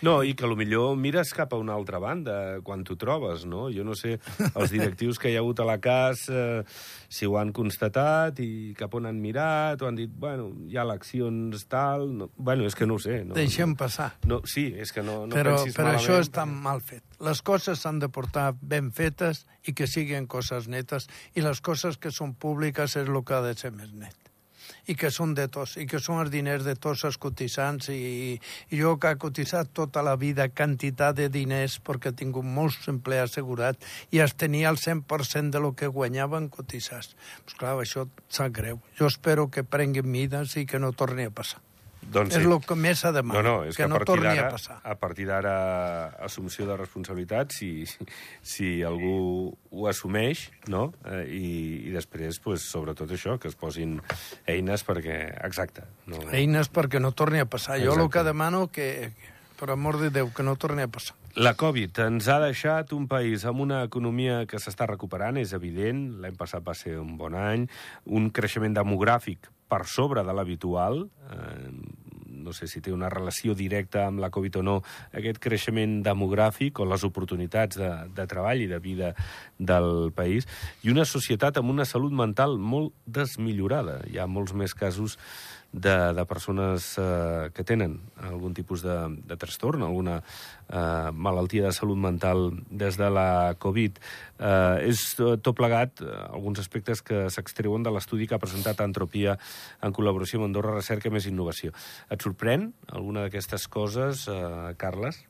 No, 0.05 0.19
i 0.23 0.33
que 0.37 0.47
millor 0.55 0.95
mires 0.99 1.33
cap 1.35 1.53
a 1.53 1.59
una 1.59 1.73
altra 1.75 1.99
banda 1.99 2.61
quan 2.65 2.83
t'ho 2.85 2.97
trobes, 2.99 3.45
no? 3.49 3.67
Jo 3.73 3.85
no 3.87 3.95
sé, 3.97 4.17
els 4.53 4.73
directius 4.73 5.19
que 5.21 5.31
hi 5.31 5.37
ha 5.37 5.43
hagut 5.43 5.61
a 5.61 5.67
la 5.67 5.77
CAS, 5.81 6.27
eh, 6.29 6.63
si 7.09 7.27
ho 7.27 7.37
han 7.39 7.51
constatat 7.55 8.39
i 8.43 8.73
cap 8.77 8.93
on 8.97 9.09
han 9.09 9.19
mirat, 9.21 9.81
o 9.81 9.89
han 9.89 9.99
dit, 9.99 10.11
bueno, 10.11 10.51
hi 10.69 10.77
ha 10.77 10.85
eleccions, 10.85 11.65
tal... 11.71 12.07
No, 12.15 12.29
bueno, 12.37 12.65
és 12.69 12.75
que 12.77 12.87
no 12.87 12.99
ho 12.99 13.01
sé. 13.01 13.21
No, 13.27 13.35
Deixem 13.37 13.75
passar. 13.79 14.11
No, 14.29 14.41
sí, 14.49 14.67
és 14.77 14.93
que 14.95 15.03
no, 15.05 15.23
no 15.27 15.35
però 15.35 15.57
pensis 15.59 15.77
però 15.77 15.89
malament. 15.91 16.03
això 16.03 16.19
està 16.23 16.45
mal 16.49 16.83
fet. 16.85 17.03
Les 17.25 17.41
coses 17.45 17.81
s'han 17.81 17.99
de 18.03 18.11
portar 18.11 18.51
ben 18.61 18.91
fetes 18.95 19.45
i 19.65 19.75
que 19.75 19.87
siguin 19.89 20.29
coses 20.31 20.69
netes 20.71 21.09
i 21.35 21.43
les 21.45 21.61
coses 21.65 21.97
que 21.97 22.13
són 22.13 22.35
públiques 22.35 22.95
és 22.95 23.09
el 23.09 23.23
que 23.25 23.37
ha 23.37 23.43
de 23.45 23.55
ser 23.57 23.73
més 23.75 23.93
net 23.95 24.24
i 24.87 24.95
que 24.95 25.11
són 25.11 25.33
de 25.37 25.47
tots, 25.51 25.75
i 25.81 25.85
que 25.89 25.99
són 25.99 26.21
els 26.23 26.31
diners 26.33 26.65
de 26.67 26.75
tots 26.75 27.05
els 27.07 27.17
cotitzants, 27.21 27.89
i, 27.93 28.35
i 28.69 28.81
jo 28.81 28.95
que 29.01 29.13
he 29.13 29.19
cotitzat 29.21 29.73
tota 29.73 30.03
la 30.05 30.15
vida 30.21 30.47
quantitat 30.49 31.17
de 31.19 31.29
diners 31.33 31.79
perquè 31.85 32.13
he 32.13 32.19
tingut 32.23 32.45
molts 32.45 32.89
empleats 32.91 33.35
assegurats 33.35 33.95
i 34.11 34.21
es 34.23 34.35
tenia 34.39 34.71
el 34.71 34.79
100% 34.81 35.51
de 35.51 35.59
lo 35.59 35.73
que 35.75 35.91
guanyaven 35.91 36.49
cotitzats. 36.49 37.15
Pues 37.43 37.59
clar, 37.59 37.77
això 37.81 38.07
sap 38.29 38.53
greu. 38.55 38.81
Jo 38.99 39.09
espero 39.11 39.49
que 39.51 39.63
prenguin 39.63 40.09
mides 40.09 40.57
i 40.61 40.65
que 40.69 40.79
no 40.79 40.93
torni 40.93 41.27
a 41.27 41.33
passar. 41.33 41.61
Doncs 42.11 42.35
És 42.37 42.45
el 42.45 42.53
que 42.63 42.75
més 42.77 42.99
s'ha 43.01 43.11
de 43.11 43.23
No, 43.25 43.41
no, 43.43 43.55
és 43.65 43.75
que, 43.75 43.83
que 43.83 43.89
no 43.89 43.97
torni 44.05 44.29
a 44.37 44.49
passar. 44.53 44.77
a 44.83 44.95
partir 44.95 45.25
d'ara, 45.27 45.55
assumpció 46.23 46.67
de 46.67 46.77
responsabilitat, 46.77 47.51
si, 47.51 47.85
si 48.41 48.83
algú 48.83 49.57
ho 49.71 49.87
assumeix, 49.89 50.49
no? 50.71 50.93
Eh, 51.05 51.25
i, 51.33 51.49
I 51.89 51.93
després, 51.95 52.39
pues, 52.39 52.61
sobretot 52.69 53.11
això, 53.11 53.37
que 53.41 53.49
es 53.51 53.55
posin 53.55 53.97
eines 54.47 54.85
perquè... 54.85 55.19
Exacte. 55.45 55.83
No, 56.07 56.21
Eines 56.31 56.69
perquè 56.71 57.01
no 57.01 57.11
torni 57.11 57.39
a 57.41 57.45
passar. 57.49 57.79
Jo 57.81 57.93
el 57.93 58.05
Exacte. 58.05 58.13
que 58.19 58.23
demano 58.29 58.67
que, 58.71 58.89
per 59.59 59.71
amor 59.71 59.97
de 59.99 60.09
Déu, 60.13 60.31
que 60.35 60.43
no 60.43 60.55
torni 60.55 60.83
a 60.85 60.87
passar. 60.91 61.15
La 61.35 61.51
Covid 61.59 61.97
ens 62.05 62.29
ha 62.31 62.37
deixat 62.39 62.93
un 62.95 63.09
país 63.11 63.43
amb 63.43 63.59
una 63.65 63.81
economia 63.83 64.45
que 64.47 64.55
s'està 64.61 64.85
recuperant, 64.87 65.35
és 65.41 65.51
evident. 65.57 66.21
L'any 66.23 66.37
passat 66.39 66.63
va 66.63 66.73
ser 66.77 66.95
un 67.01 67.17
bon 67.19 67.35
any. 67.35 67.65
Un 68.07 68.29
creixement 68.31 68.71
demogràfic 68.77 69.49
per 69.69 69.85
sobre 69.89 70.23
de 70.23 70.33
l'habitual. 70.35 71.05
Eh, 71.31 71.69
no 72.45 72.53
sé 72.53 72.67
si 72.69 72.81
té 72.83 72.93
una 72.93 73.09
relació 73.09 73.55
directa 73.57 74.05
amb 74.05 74.21
la 74.21 74.29
Covid 74.29 74.59
o 74.59 74.63
no, 74.65 74.75
aquest 75.17 75.39
creixement 75.41 75.97
demogràfic 76.05 76.79
o 76.79 76.85
les 76.85 77.03
oportunitats 77.07 77.79
de, 77.81 77.89
de 78.13 78.25
treball 78.29 78.61
i 78.61 78.69
de 78.69 78.79
vida 78.83 79.13
del 79.57 80.11
país. 80.15 80.45
I 80.85 80.93
una 80.93 81.07
societat 81.09 81.57
amb 81.57 81.73
una 81.73 81.87
salut 81.89 82.13
mental 82.13 82.59
molt 82.61 82.93
desmillorada. 83.05 84.03
Hi 84.11 84.21
ha 84.21 84.29
molts 84.29 84.53
més 84.53 84.77
casos 84.77 85.17
de, 85.75 86.13
de 86.13 86.25
persones 86.25 86.95
eh, 86.97 87.51
que 87.53 87.65
tenen 87.67 87.97
algun 88.23 88.55
tipus 88.55 88.81
de, 88.85 88.95
de 89.27 89.35
trastorn, 89.35 89.83
alguna 89.83 90.21
eh, 90.21 91.11
malaltia 91.11 91.67
de 91.67 91.73
salut 91.75 91.99
mental 91.99 92.47
des 92.69 92.95
de 92.97 93.09
la 93.11 93.55
Covid. 93.59 93.99
Eh, 94.39 94.87
és 94.87 95.03
eh, 95.19 95.35
tot 95.43 95.57
plegat 95.59 95.99
eh, 96.01 96.15
alguns 96.31 96.63
aspectes 96.63 97.03
que 97.03 97.25
s'extreuen 97.29 97.83
de 97.83 97.91
l'estudi 97.91 98.27
que 98.27 98.39
ha 98.39 98.41
presentat 98.41 98.79
Antropia 98.85 99.35
en 99.83 99.95
col·laboració 99.95 100.39
amb 100.39 100.49
Andorra 100.49 100.79
Recerca 100.79 101.11
més 101.11 101.27
Innovació. 101.27 101.75
Et 102.09 102.23
sorprèn 102.23 102.71
alguna 102.95 103.27
d'aquestes 103.27 103.67
coses, 103.67 104.29
eh, 104.31 104.73
Carles? 104.79 105.25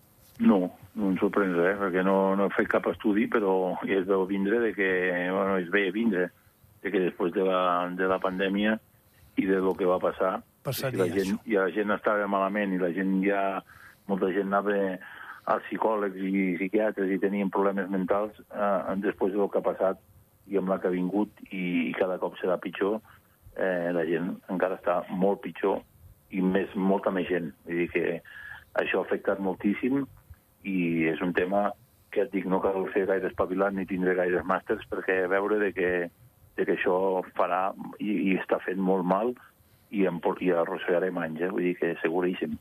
No, 0.46 0.76
no 0.94 1.10
em 1.10 1.18
sorprèn 1.18 1.56
res, 1.58 1.78
perquè 1.82 2.06
no, 2.06 2.36
no 2.38 2.50
he 2.50 2.54
fet 2.54 2.70
cap 2.70 2.86
estudi, 2.92 3.26
però 3.32 3.76
ja 3.82 4.02
es 4.02 4.10
veu 4.10 4.28
vindre 4.30 4.62
de 4.62 4.74
que, 4.78 4.90
bueno, 5.32 5.58
es 5.58 5.72
veia 5.74 5.94
vindre, 5.96 6.30
de 6.84 6.92
que 6.92 7.08
després 7.08 7.34
de 7.34 7.46
la, 7.48 7.88
de 7.98 8.10
la 8.12 8.22
pandèmia 8.22 8.76
i 9.42 9.46
de 9.50 9.60
lo 9.64 9.76
que 9.76 9.88
va 9.90 10.00
passar, 10.00 10.38
Passaria 10.66 10.98
i 10.98 11.10
la 11.10 11.14
gent, 11.14 11.36
això. 11.36 11.52
i 11.52 11.60
la 11.60 11.70
gent 11.76 11.94
estava 11.94 12.28
malament 12.32 12.74
i 12.74 12.82
la 12.82 12.92
gent 12.96 13.20
ja, 13.26 13.42
molta 14.10 14.32
gent 14.34 14.50
anava 14.50 14.78
als 15.54 15.66
psicòlegs 15.68 16.18
i 16.18 16.56
psiquiatres 16.58 17.12
i 17.14 17.20
tenien 17.22 17.52
problemes 17.54 17.90
mentals 17.94 18.40
eh, 18.48 18.96
després 19.04 19.36
del 19.36 19.52
que 19.54 19.62
ha 19.62 19.68
passat 19.68 20.02
i 20.50 20.58
amb 20.58 20.72
la 20.72 20.80
que 20.82 20.90
ha 20.90 20.96
vingut 20.96 21.30
i, 21.52 21.90
i 21.90 21.94
cada 21.98 22.18
cop 22.22 22.38
serà 22.40 22.58
pitjor, 22.62 22.98
eh, 23.58 23.92
la 23.94 24.06
gent 24.10 24.34
encara 24.54 24.80
està 24.80 25.02
molt 25.10 25.44
pitjor 25.46 25.82
i 26.34 26.42
més, 26.42 26.74
molta 26.76 27.14
més 27.14 27.30
gent. 27.30 27.52
Vull 27.66 27.84
dir 27.84 27.90
que, 27.94 28.06
això 28.76 29.00
ha 29.02 29.08
afectat 29.08 29.40
moltíssim 29.40 30.04
i 30.68 30.78
és 31.08 31.22
un 31.24 31.34
tema 31.38 31.70
que 32.12 32.24
et 32.26 32.32
dic, 32.34 32.48
no 32.48 32.62
cal 32.64 32.88
ser 32.94 33.06
gaire 33.10 33.30
espavilat 33.30 33.76
ni 33.76 33.88
tindre 33.88 34.16
gaires 34.18 34.46
màsters 34.48 34.84
perquè 34.92 35.26
veure 35.32 35.60
de 35.62 35.72
que, 35.76 35.92
de 36.56 36.66
que 36.66 36.76
això 36.78 36.98
farà 37.38 37.68
i, 38.00 38.12
i 38.32 38.38
està 38.40 38.60
fent 38.64 38.80
molt 38.80 39.08
mal 39.08 39.34
i, 39.92 40.06
em, 40.10 40.22
i 40.42 40.52
arrossegarem 40.52 41.18
anys, 41.22 41.42
eh? 41.42 41.52
vull 41.52 41.68
dir 41.70 41.76
que 41.80 41.96
seguríssim. 42.02 42.56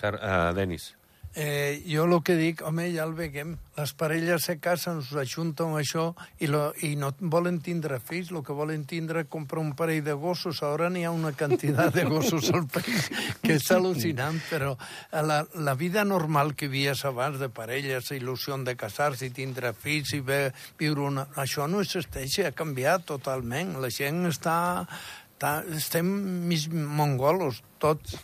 Car 0.00 0.14
uh, 0.18 0.52
Denis. 0.56 0.92
Eh, 1.38 1.82
jo 1.84 2.06
el 2.08 2.14
que 2.24 2.32
dic, 2.32 2.62
home, 2.64 2.86
ja 2.94 3.04
el 3.04 3.12
veiem. 3.12 3.58
Les 3.76 3.90
parelles 3.92 4.46
se 4.48 4.54
casen, 4.56 5.02
s'ajunten 5.04 5.74
això 5.76 6.06
i, 6.40 6.48
lo, 6.48 6.70
i 6.80 6.94
no 6.96 7.10
volen 7.20 7.58
tindre 7.60 7.98
fills, 8.00 8.30
el 8.32 8.40
que 8.40 8.56
volen 8.56 8.86
tindre 8.88 9.26
comprar 9.28 9.60
un 9.60 9.74
parell 9.76 10.00
de 10.06 10.14
gossos. 10.16 10.62
Ara 10.64 10.88
n'hi 10.88 11.04
ha 11.04 11.12
una 11.12 11.34
quantitat 11.36 11.92
de 11.92 12.06
gossos 12.08 12.48
al 12.56 12.64
país 12.72 13.10
que 13.42 13.58
és 13.58 13.68
al·lucinant, 13.74 14.40
però 14.48 14.72
la, 15.12 15.42
la 15.60 15.74
vida 15.76 16.06
normal 16.08 16.54
que 16.56 16.70
vies 16.72 17.04
abans 17.04 17.36
de 17.42 17.50
parelles, 17.52 18.08
il·lusió 18.16 18.56
de 18.64 18.72
casar-se 18.80 19.28
i 19.28 19.34
tindre 19.36 19.74
fills 19.76 20.14
i 20.16 20.22
ve, 20.24 20.40
viure 20.80 21.04
una... 21.04 21.26
Això 21.36 21.68
no 21.68 21.84
existeix, 21.84 22.38
ha 22.48 22.56
canviat 22.56 23.04
totalment. 23.12 23.76
La 23.84 23.92
gent 23.92 24.24
està... 24.32 24.56
està 25.36 25.60
estem 25.76 26.06
mig 26.48 26.68
mongolos, 26.72 27.62
tots. 27.78 28.16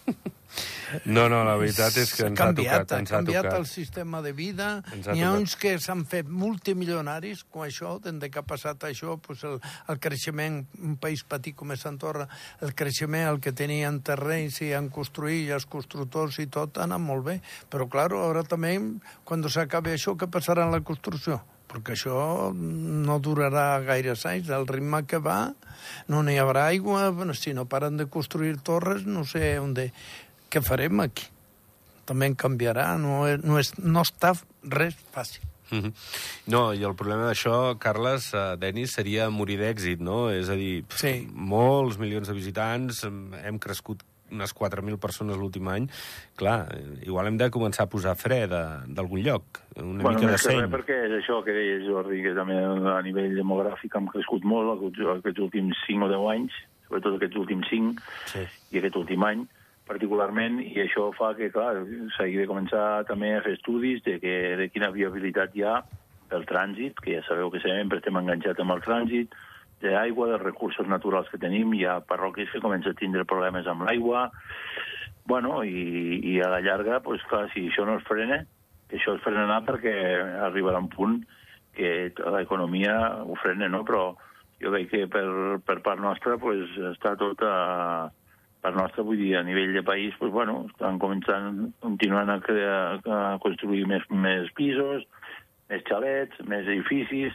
No, 1.08 1.22
no, 1.32 1.38
la 1.48 1.54
veritat 1.56 1.94
és 1.96 2.10
que 2.12 2.26
ens 2.28 2.36
ha, 2.36 2.50
canviat, 2.50 2.82
tocat. 2.84 2.90
Ens 3.00 3.12
ha 3.12 3.14
ha 3.14 3.20
canviat 3.22 3.46
tocat. 3.46 3.58
el 3.58 3.66
sistema 3.66 4.20
de 4.20 4.32
vida. 4.36 4.66
Ha 4.84 4.96
N'hi 5.14 5.22
ha 5.22 5.30
tocat. 5.30 5.38
uns 5.40 5.54
que 5.56 5.70
s'han 5.80 6.02
fet 6.04 6.28
multimilionaris 6.28 7.46
com 7.48 7.64
això, 7.64 7.94
des 8.04 8.18
de 8.20 8.28
que 8.28 8.40
ha 8.40 8.44
passat 8.44 8.84
això, 8.84 9.16
pues 9.24 9.44
el, 9.48 9.56
el 9.88 10.00
creixement, 10.04 10.58
un 10.84 10.98
país 11.00 11.24
petit 11.24 11.56
com 11.56 11.72
és 11.72 11.86
Andorra, 11.88 12.28
el 12.60 12.74
creixement, 12.76 13.30
el 13.30 13.40
que 13.40 13.54
tenien 13.56 14.02
terrenys 14.04 14.60
i 14.60 14.74
han 14.76 14.90
construït, 14.92 15.46
i 15.48 15.56
els 15.56 15.64
constructors 15.64 16.36
i 16.44 16.48
tot, 16.52 16.76
ha 16.76 16.84
anat 16.84 17.00
molt 17.00 17.24
bé. 17.30 17.40
Però, 17.72 17.88
claro, 17.88 18.20
ara 18.28 18.44
també, 18.44 18.76
quan 19.24 19.48
s'acabi 19.48 19.96
això, 19.96 20.16
què 20.16 20.28
passarà 20.28 20.68
en 20.68 20.76
la 20.76 20.84
construcció? 20.84 21.40
Perquè 21.72 21.94
això 21.96 22.52
no 22.54 23.18
durarà 23.24 23.80
gaires 23.86 24.26
anys. 24.28 24.50
El 24.52 24.66
ritme 24.68 25.02
que 25.08 25.18
va, 25.24 25.54
no 26.12 26.22
n'hi 26.22 26.36
haurà 26.38 26.66
aigua, 26.70 27.08
bueno, 27.10 27.32
si 27.34 27.54
no 27.56 27.64
paren 27.64 27.96
de 27.96 28.06
construir 28.12 28.58
torres, 28.60 29.06
no 29.08 29.24
sé 29.24 29.56
on 29.58 29.72
de... 29.74 29.88
Què 30.52 30.60
farem 30.60 31.00
aquí? 31.00 31.24
També 32.04 32.26
en 32.28 32.34
canviarà, 32.36 32.90
no, 33.00 33.22
és, 33.30 33.40
no, 33.40 33.56
és, 33.62 33.72
no 33.80 34.02
està 34.04 34.34
res 34.68 34.98
fàcil. 35.14 35.48
Mhm. 35.72 35.92
No, 36.52 36.74
i 36.76 36.82
el 36.84 36.92
problema 36.98 37.24
d'això, 37.30 37.78
Carles, 37.80 38.26
eh, 38.36 38.42
Denis, 38.60 38.92
seria 38.92 39.30
morir 39.32 39.56
d'èxit, 39.62 40.02
no? 40.04 40.26
És 40.28 40.50
a 40.52 40.56
dir, 40.60 40.84
Sí. 41.00 41.26
molts 41.32 41.96
milions 41.96 42.28
de 42.28 42.34
visitants, 42.36 43.04
em- 43.08 43.32
hem 43.40 43.58
crescut 43.58 44.02
unes 44.32 44.54
4.000 44.56 44.98
persones 44.98 45.36
l'últim 45.36 45.68
any. 45.68 45.86
Clar, 46.36 46.66
igual 47.06 47.28
hem 47.28 47.36
de 47.38 47.50
començar 47.54 47.84
a 47.86 47.90
posar 47.92 48.16
fre 48.16 48.46
de- 48.48 48.64
d'algun 48.88 49.22
lloc, 49.22 49.60
una 49.76 50.02
bueno, 50.02 50.18
mica 50.18 50.32
de 50.32 50.38
seny. 50.38 50.66
perquè 50.72 50.98
és 51.06 51.12
això 51.20 51.42
que 51.44 51.52
deia 51.52 51.78
Jordi, 51.86 52.22
que 52.22 52.34
també 52.34 52.56
a 52.58 53.00
nivell 53.02 53.34
demogràfic 53.36 53.94
hem 53.96 54.08
crescut 54.08 54.44
molt 54.44 54.78
aquests, 54.78 55.38
últims 55.38 55.76
5 55.86 56.04
o 56.06 56.08
10 56.08 56.30
anys, 56.34 56.52
sobretot 56.88 57.16
aquests 57.16 57.36
últims 57.36 57.66
5 57.70 58.00
Sí. 58.26 58.40
i 58.72 58.78
aquest 58.78 58.96
últim 58.96 59.22
any 59.24 59.46
particularment, 59.86 60.60
i 60.62 60.76
això 60.84 61.10
fa 61.16 61.34
que, 61.36 61.50
clar, 61.50 61.74
s'hagi 62.16 62.36
de 62.38 62.46
començar 62.46 63.04
també 63.08 63.34
a 63.36 63.42
fer 63.42 63.54
estudis 63.58 64.02
de, 64.06 64.18
que, 64.22 64.56
de 64.56 64.68
quina 64.72 64.90
viabilitat 64.94 65.54
hi 65.56 65.64
ha 65.66 65.82
del 66.30 66.46
trànsit, 66.48 66.94
que 67.02 67.16
ja 67.18 67.22
sabeu 67.26 67.50
que 67.50 67.60
sempre 67.60 67.98
estem 67.98 68.16
enganxats 68.16 68.60
amb 68.62 68.72
el 68.72 68.80
trànsit, 68.80 69.34
d'aigua, 69.90 70.28
dels 70.30 70.44
recursos 70.44 70.86
naturals 70.88 71.28
que 71.32 71.40
tenim, 71.42 71.74
hi 71.74 71.84
ha 71.88 71.98
parròquies 72.06 72.52
que 72.52 72.62
comencen 72.62 72.94
a 72.94 73.00
tindre 73.00 73.26
problemes 73.28 73.66
amb 73.66 73.86
l'aigua, 73.88 74.28
bueno, 75.26 75.62
i, 75.64 76.20
i 76.32 76.40
a 76.42 76.50
la 76.50 76.60
llarga, 76.62 77.00
pues, 77.02 77.22
clar, 77.30 77.48
si 77.52 77.68
això 77.68 77.86
no 77.86 77.98
es 77.98 78.06
frena, 78.08 78.42
que 78.88 78.98
això 78.98 79.16
es 79.16 79.22
frenarà 79.24 79.60
perquè 79.66 79.94
arribarà 80.48 80.82
un 80.82 80.90
punt 80.92 81.20
que 81.76 82.12
l'economia 82.34 82.96
ho 83.24 83.36
frena, 83.40 83.68
no? 83.72 83.82
Però 83.88 84.10
jo 84.62 84.72
veig 84.74 84.90
que 84.90 85.06
per, 85.10 85.26
per 85.66 85.78
part 85.84 86.02
nostra 86.02 86.36
pues, 86.38 86.70
està 86.92 87.14
tot 87.18 87.40
a, 87.46 88.10
per 88.62 88.74
nostra, 88.76 89.04
vull 89.06 89.18
dir, 89.18 89.32
a 89.38 89.46
nivell 89.46 89.72
de 89.74 89.82
país, 89.86 90.14
pues, 90.20 90.30
bueno, 90.34 90.66
estan 90.70 91.00
començant, 91.02 91.72
continuant 91.82 92.30
a, 92.30 92.38
crear, 92.44 92.82
a 93.02 93.22
construir 93.42 93.86
més, 93.90 94.04
més 94.10 94.50
pisos, 94.58 95.06
més 95.72 95.82
xalets, 95.88 96.38
més 96.46 96.68
edificis, 96.68 97.34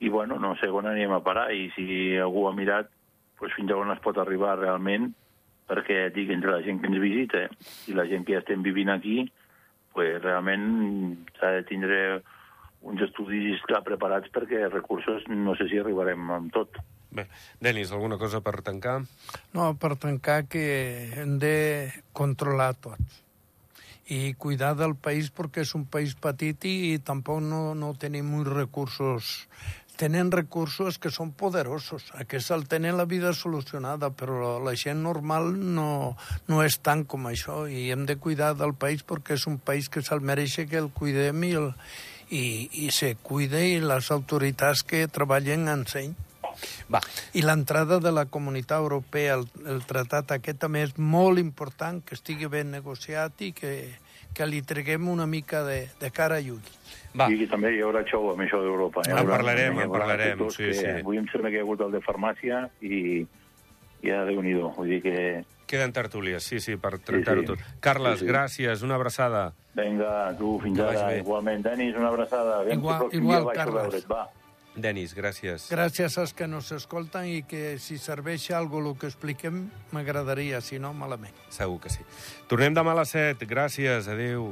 i 0.00 0.08
bueno, 0.08 0.38
no 0.38 0.54
sé 0.60 0.68
on 0.68 0.88
anem 0.90 1.12
a 1.14 1.22
parar, 1.24 1.50
i 1.54 1.70
si 1.76 2.16
algú 2.18 2.48
ha 2.48 2.54
mirat 2.56 2.90
pues, 3.38 3.52
fins 3.54 3.70
a 3.70 3.78
on 3.78 3.92
es 3.92 4.02
pot 4.04 4.18
arribar 4.18 4.58
realment, 4.58 5.12
perquè 5.68 6.08
dic, 6.14 6.30
entre 6.34 6.52
la 6.52 6.62
gent 6.64 6.80
que 6.80 6.90
ens 6.90 7.00
visita 7.00 7.46
i 7.88 7.96
la 7.96 8.06
gent 8.10 8.26
que 8.26 8.36
ja 8.36 8.42
estem 8.42 8.62
vivint 8.64 8.92
aquí, 8.92 9.24
pues, 9.94 10.20
realment 10.22 10.64
s'ha 11.38 11.54
de 11.58 11.64
tindre 11.68 12.00
uns 12.84 13.00
estudis 13.06 13.62
clar 13.64 13.80
preparats 13.84 14.28
perquè 14.32 14.66
recursos 14.68 15.24
no 15.30 15.54
sé 15.56 15.70
si 15.70 15.80
arribarem 15.80 16.30
amb 16.36 16.52
tot. 16.52 16.76
Bé, 17.14 17.28
Denis, 17.62 17.92
alguna 17.94 18.18
cosa 18.18 18.42
per 18.44 18.58
tancar? 18.66 18.98
No, 19.54 19.68
per 19.80 19.94
tancar 20.02 20.44
que 20.50 20.64
hem 21.14 21.38
de 21.40 21.54
controlar 22.12 22.74
tots 22.74 23.22
i 24.12 24.34
cuidar 24.36 24.74
del 24.76 24.92
país 25.00 25.30
perquè 25.32 25.62
és 25.64 25.72
un 25.78 25.86
país 25.88 26.12
petit 26.20 26.66
i 26.68 26.98
tampoc 27.00 27.40
no, 27.40 27.72
no 27.78 27.94
tenim 27.96 28.34
uns 28.36 28.50
recursos 28.50 29.46
tenen 29.96 30.32
recursos 30.32 30.98
que 30.98 31.12
són 31.14 31.32
poderosos. 31.38 32.08
Aquests 32.18 32.50
el 32.56 32.66
tenen 32.70 32.98
la 32.98 33.06
vida 33.10 33.32
solucionada, 33.34 34.10
però 34.10 34.56
la 34.62 34.74
gent 34.78 35.02
normal 35.04 35.52
no, 35.76 36.16
no 36.48 36.62
és 36.64 36.78
tant 36.82 37.04
com 37.06 37.28
això 37.30 37.64
i 37.70 37.90
hem 37.94 38.04
de 38.08 38.18
cuidar 38.18 38.54
del 38.58 38.74
país 38.74 39.06
perquè 39.06 39.38
és 39.38 39.46
un 39.50 39.58
país 39.58 39.88
que 39.88 40.02
se'l 40.02 40.24
mereix 40.24 40.58
que 40.68 40.80
el 40.80 40.90
cuidem 40.94 41.46
i, 41.46 41.54
el, 41.60 41.72
i, 42.30 42.44
i 42.86 42.90
se 42.94 43.14
cuide 43.22 43.62
i 43.68 43.80
les 43.80 44.10
autoritats 44.14 44.84
que 44.86 45.06
treballen 45.08 45.68
en 45.70 45.86
seny. 45.90 46.14
Va, 46.92 47.00
I 47.34 47.42
l'entrada 47.42 47.98
de 47.98 48.12
la 48.14 48.26
Comunitat 48.30 48.78
Europea, 48.78 49.38
el, 49.40 49.48
el 49.66 49.82
tractat 49.88 50.36
aquest 50.36 50.60
també 50.62 50.84
és 50.86 50.94
molt 50.98 51.42
important, 51.42 52.00
que 52.04 52.14
estigui 52.18 52.50
ben 52.50 52.70
negociat 52.74 53.42
i 53.42 53.50
que, 53.56 53.72
que 54.34 54.46
li 54.46 54.62
treguem 54.62 55.08
una 55.08 55.26
mica 55.26 55.62
de, 55.64 55.88
de 56.00 56.10
cara 56.10 56.40
i 56.40 56.50
ull. 56.50 56.60
va. 57.18 57.28
I 57.30 57.46
també 57.46 57.70
hi 57.76 57.80
haurà 57.86 58.02
xou 58.10 58.32
amb 58.32 58.42
això 58.42 58.58
d'Europa. 58.60 59.02
En 59.06 59.12
Hi 59.14 59.20
haurà- 59.20 59.36
parlarem, 59.38 59.78
en 59.80 59.90
parlarem, 59.90 60.44
sí, 60.50 60.64
que, 60.64 60.74
sí. 60.74 60.86
Avui 61.00 61.18
em 61.18 61.26
sembla 61.30 61.50
que 61.50 61.56
hi 61.56 61.62
ha 61.62 61.62
hagut 61.62 61.80
el 61.86 61.92
de 61.92 62.00
farmàcia 62.02 62.64
i, 62.82 63.22
i 64.02 64.08
ja 64.10 64.24
déu 64.26 64.42
nhi 64.42 64.54
Vull 64.54 64.88
dir 64.88 65.02
que, 65.02 65.44
Queden 65.66 65.92
tertúlies, 65.96 66.42
sí, 66.44 66.58
sí, 66.60 66.76
per 66.76 66.98
tractar-ho 66.98 67.40
sí. 67.40 67.46
tot. 67.46 67.58
Carles, 67.80 68.18
Sí, 68.18 68.26
sí. 68.26 68.30
gràcies, 68.30 68.82
una 68.82 68.96
abraçada. 68.96 69.54
vinga, 69.74 70.36
tu, 70.36 70.58
fins 70.60 70.76
Que 70.76 70.82
ara. 70.84 71.16
Igualment, 71.16 71.62
Denis, 71.64 71.96
una 71.96 72.08
abraçada. 72.08 72.58
Aviam 72.60 72.78
Igual- 72.78 73.08
igual, 73.12 73.46
Carles. 73.54 73.82
veure't, 73.88 74.10
va. 74.10 74.28
Denis, 74.74 75.14
gràcies. 75.14 75.68
Gràcies 75.70 76.18
als 76.18 76.34
que 76.34 76.48
nos 76.50 76.72
escolten 76.74 77.28
i 77.30 77.42
que 77.46 77.78
si 77.78 77.98
serveix 78.02 78.48
algo 78.50 78.82
el 78.82 78.90
que 78.98 79.06
expliquem 79.06 79.68
m'agradaria, 79.94 80.60
si 80.60 80.82
no, 80.82 80.92
malament. 80.92 81.34
Segur 81.54 81.78
que 81.84 81.94
sí. 81.94 82.02
Tornem 82.50 82.74
demà 82.74 82.96
a 82.96 83.02
les 83.04 83.14
7. 83.14 83.46
Gràcies, 83.46 84.10
adeu. 84.10 84.50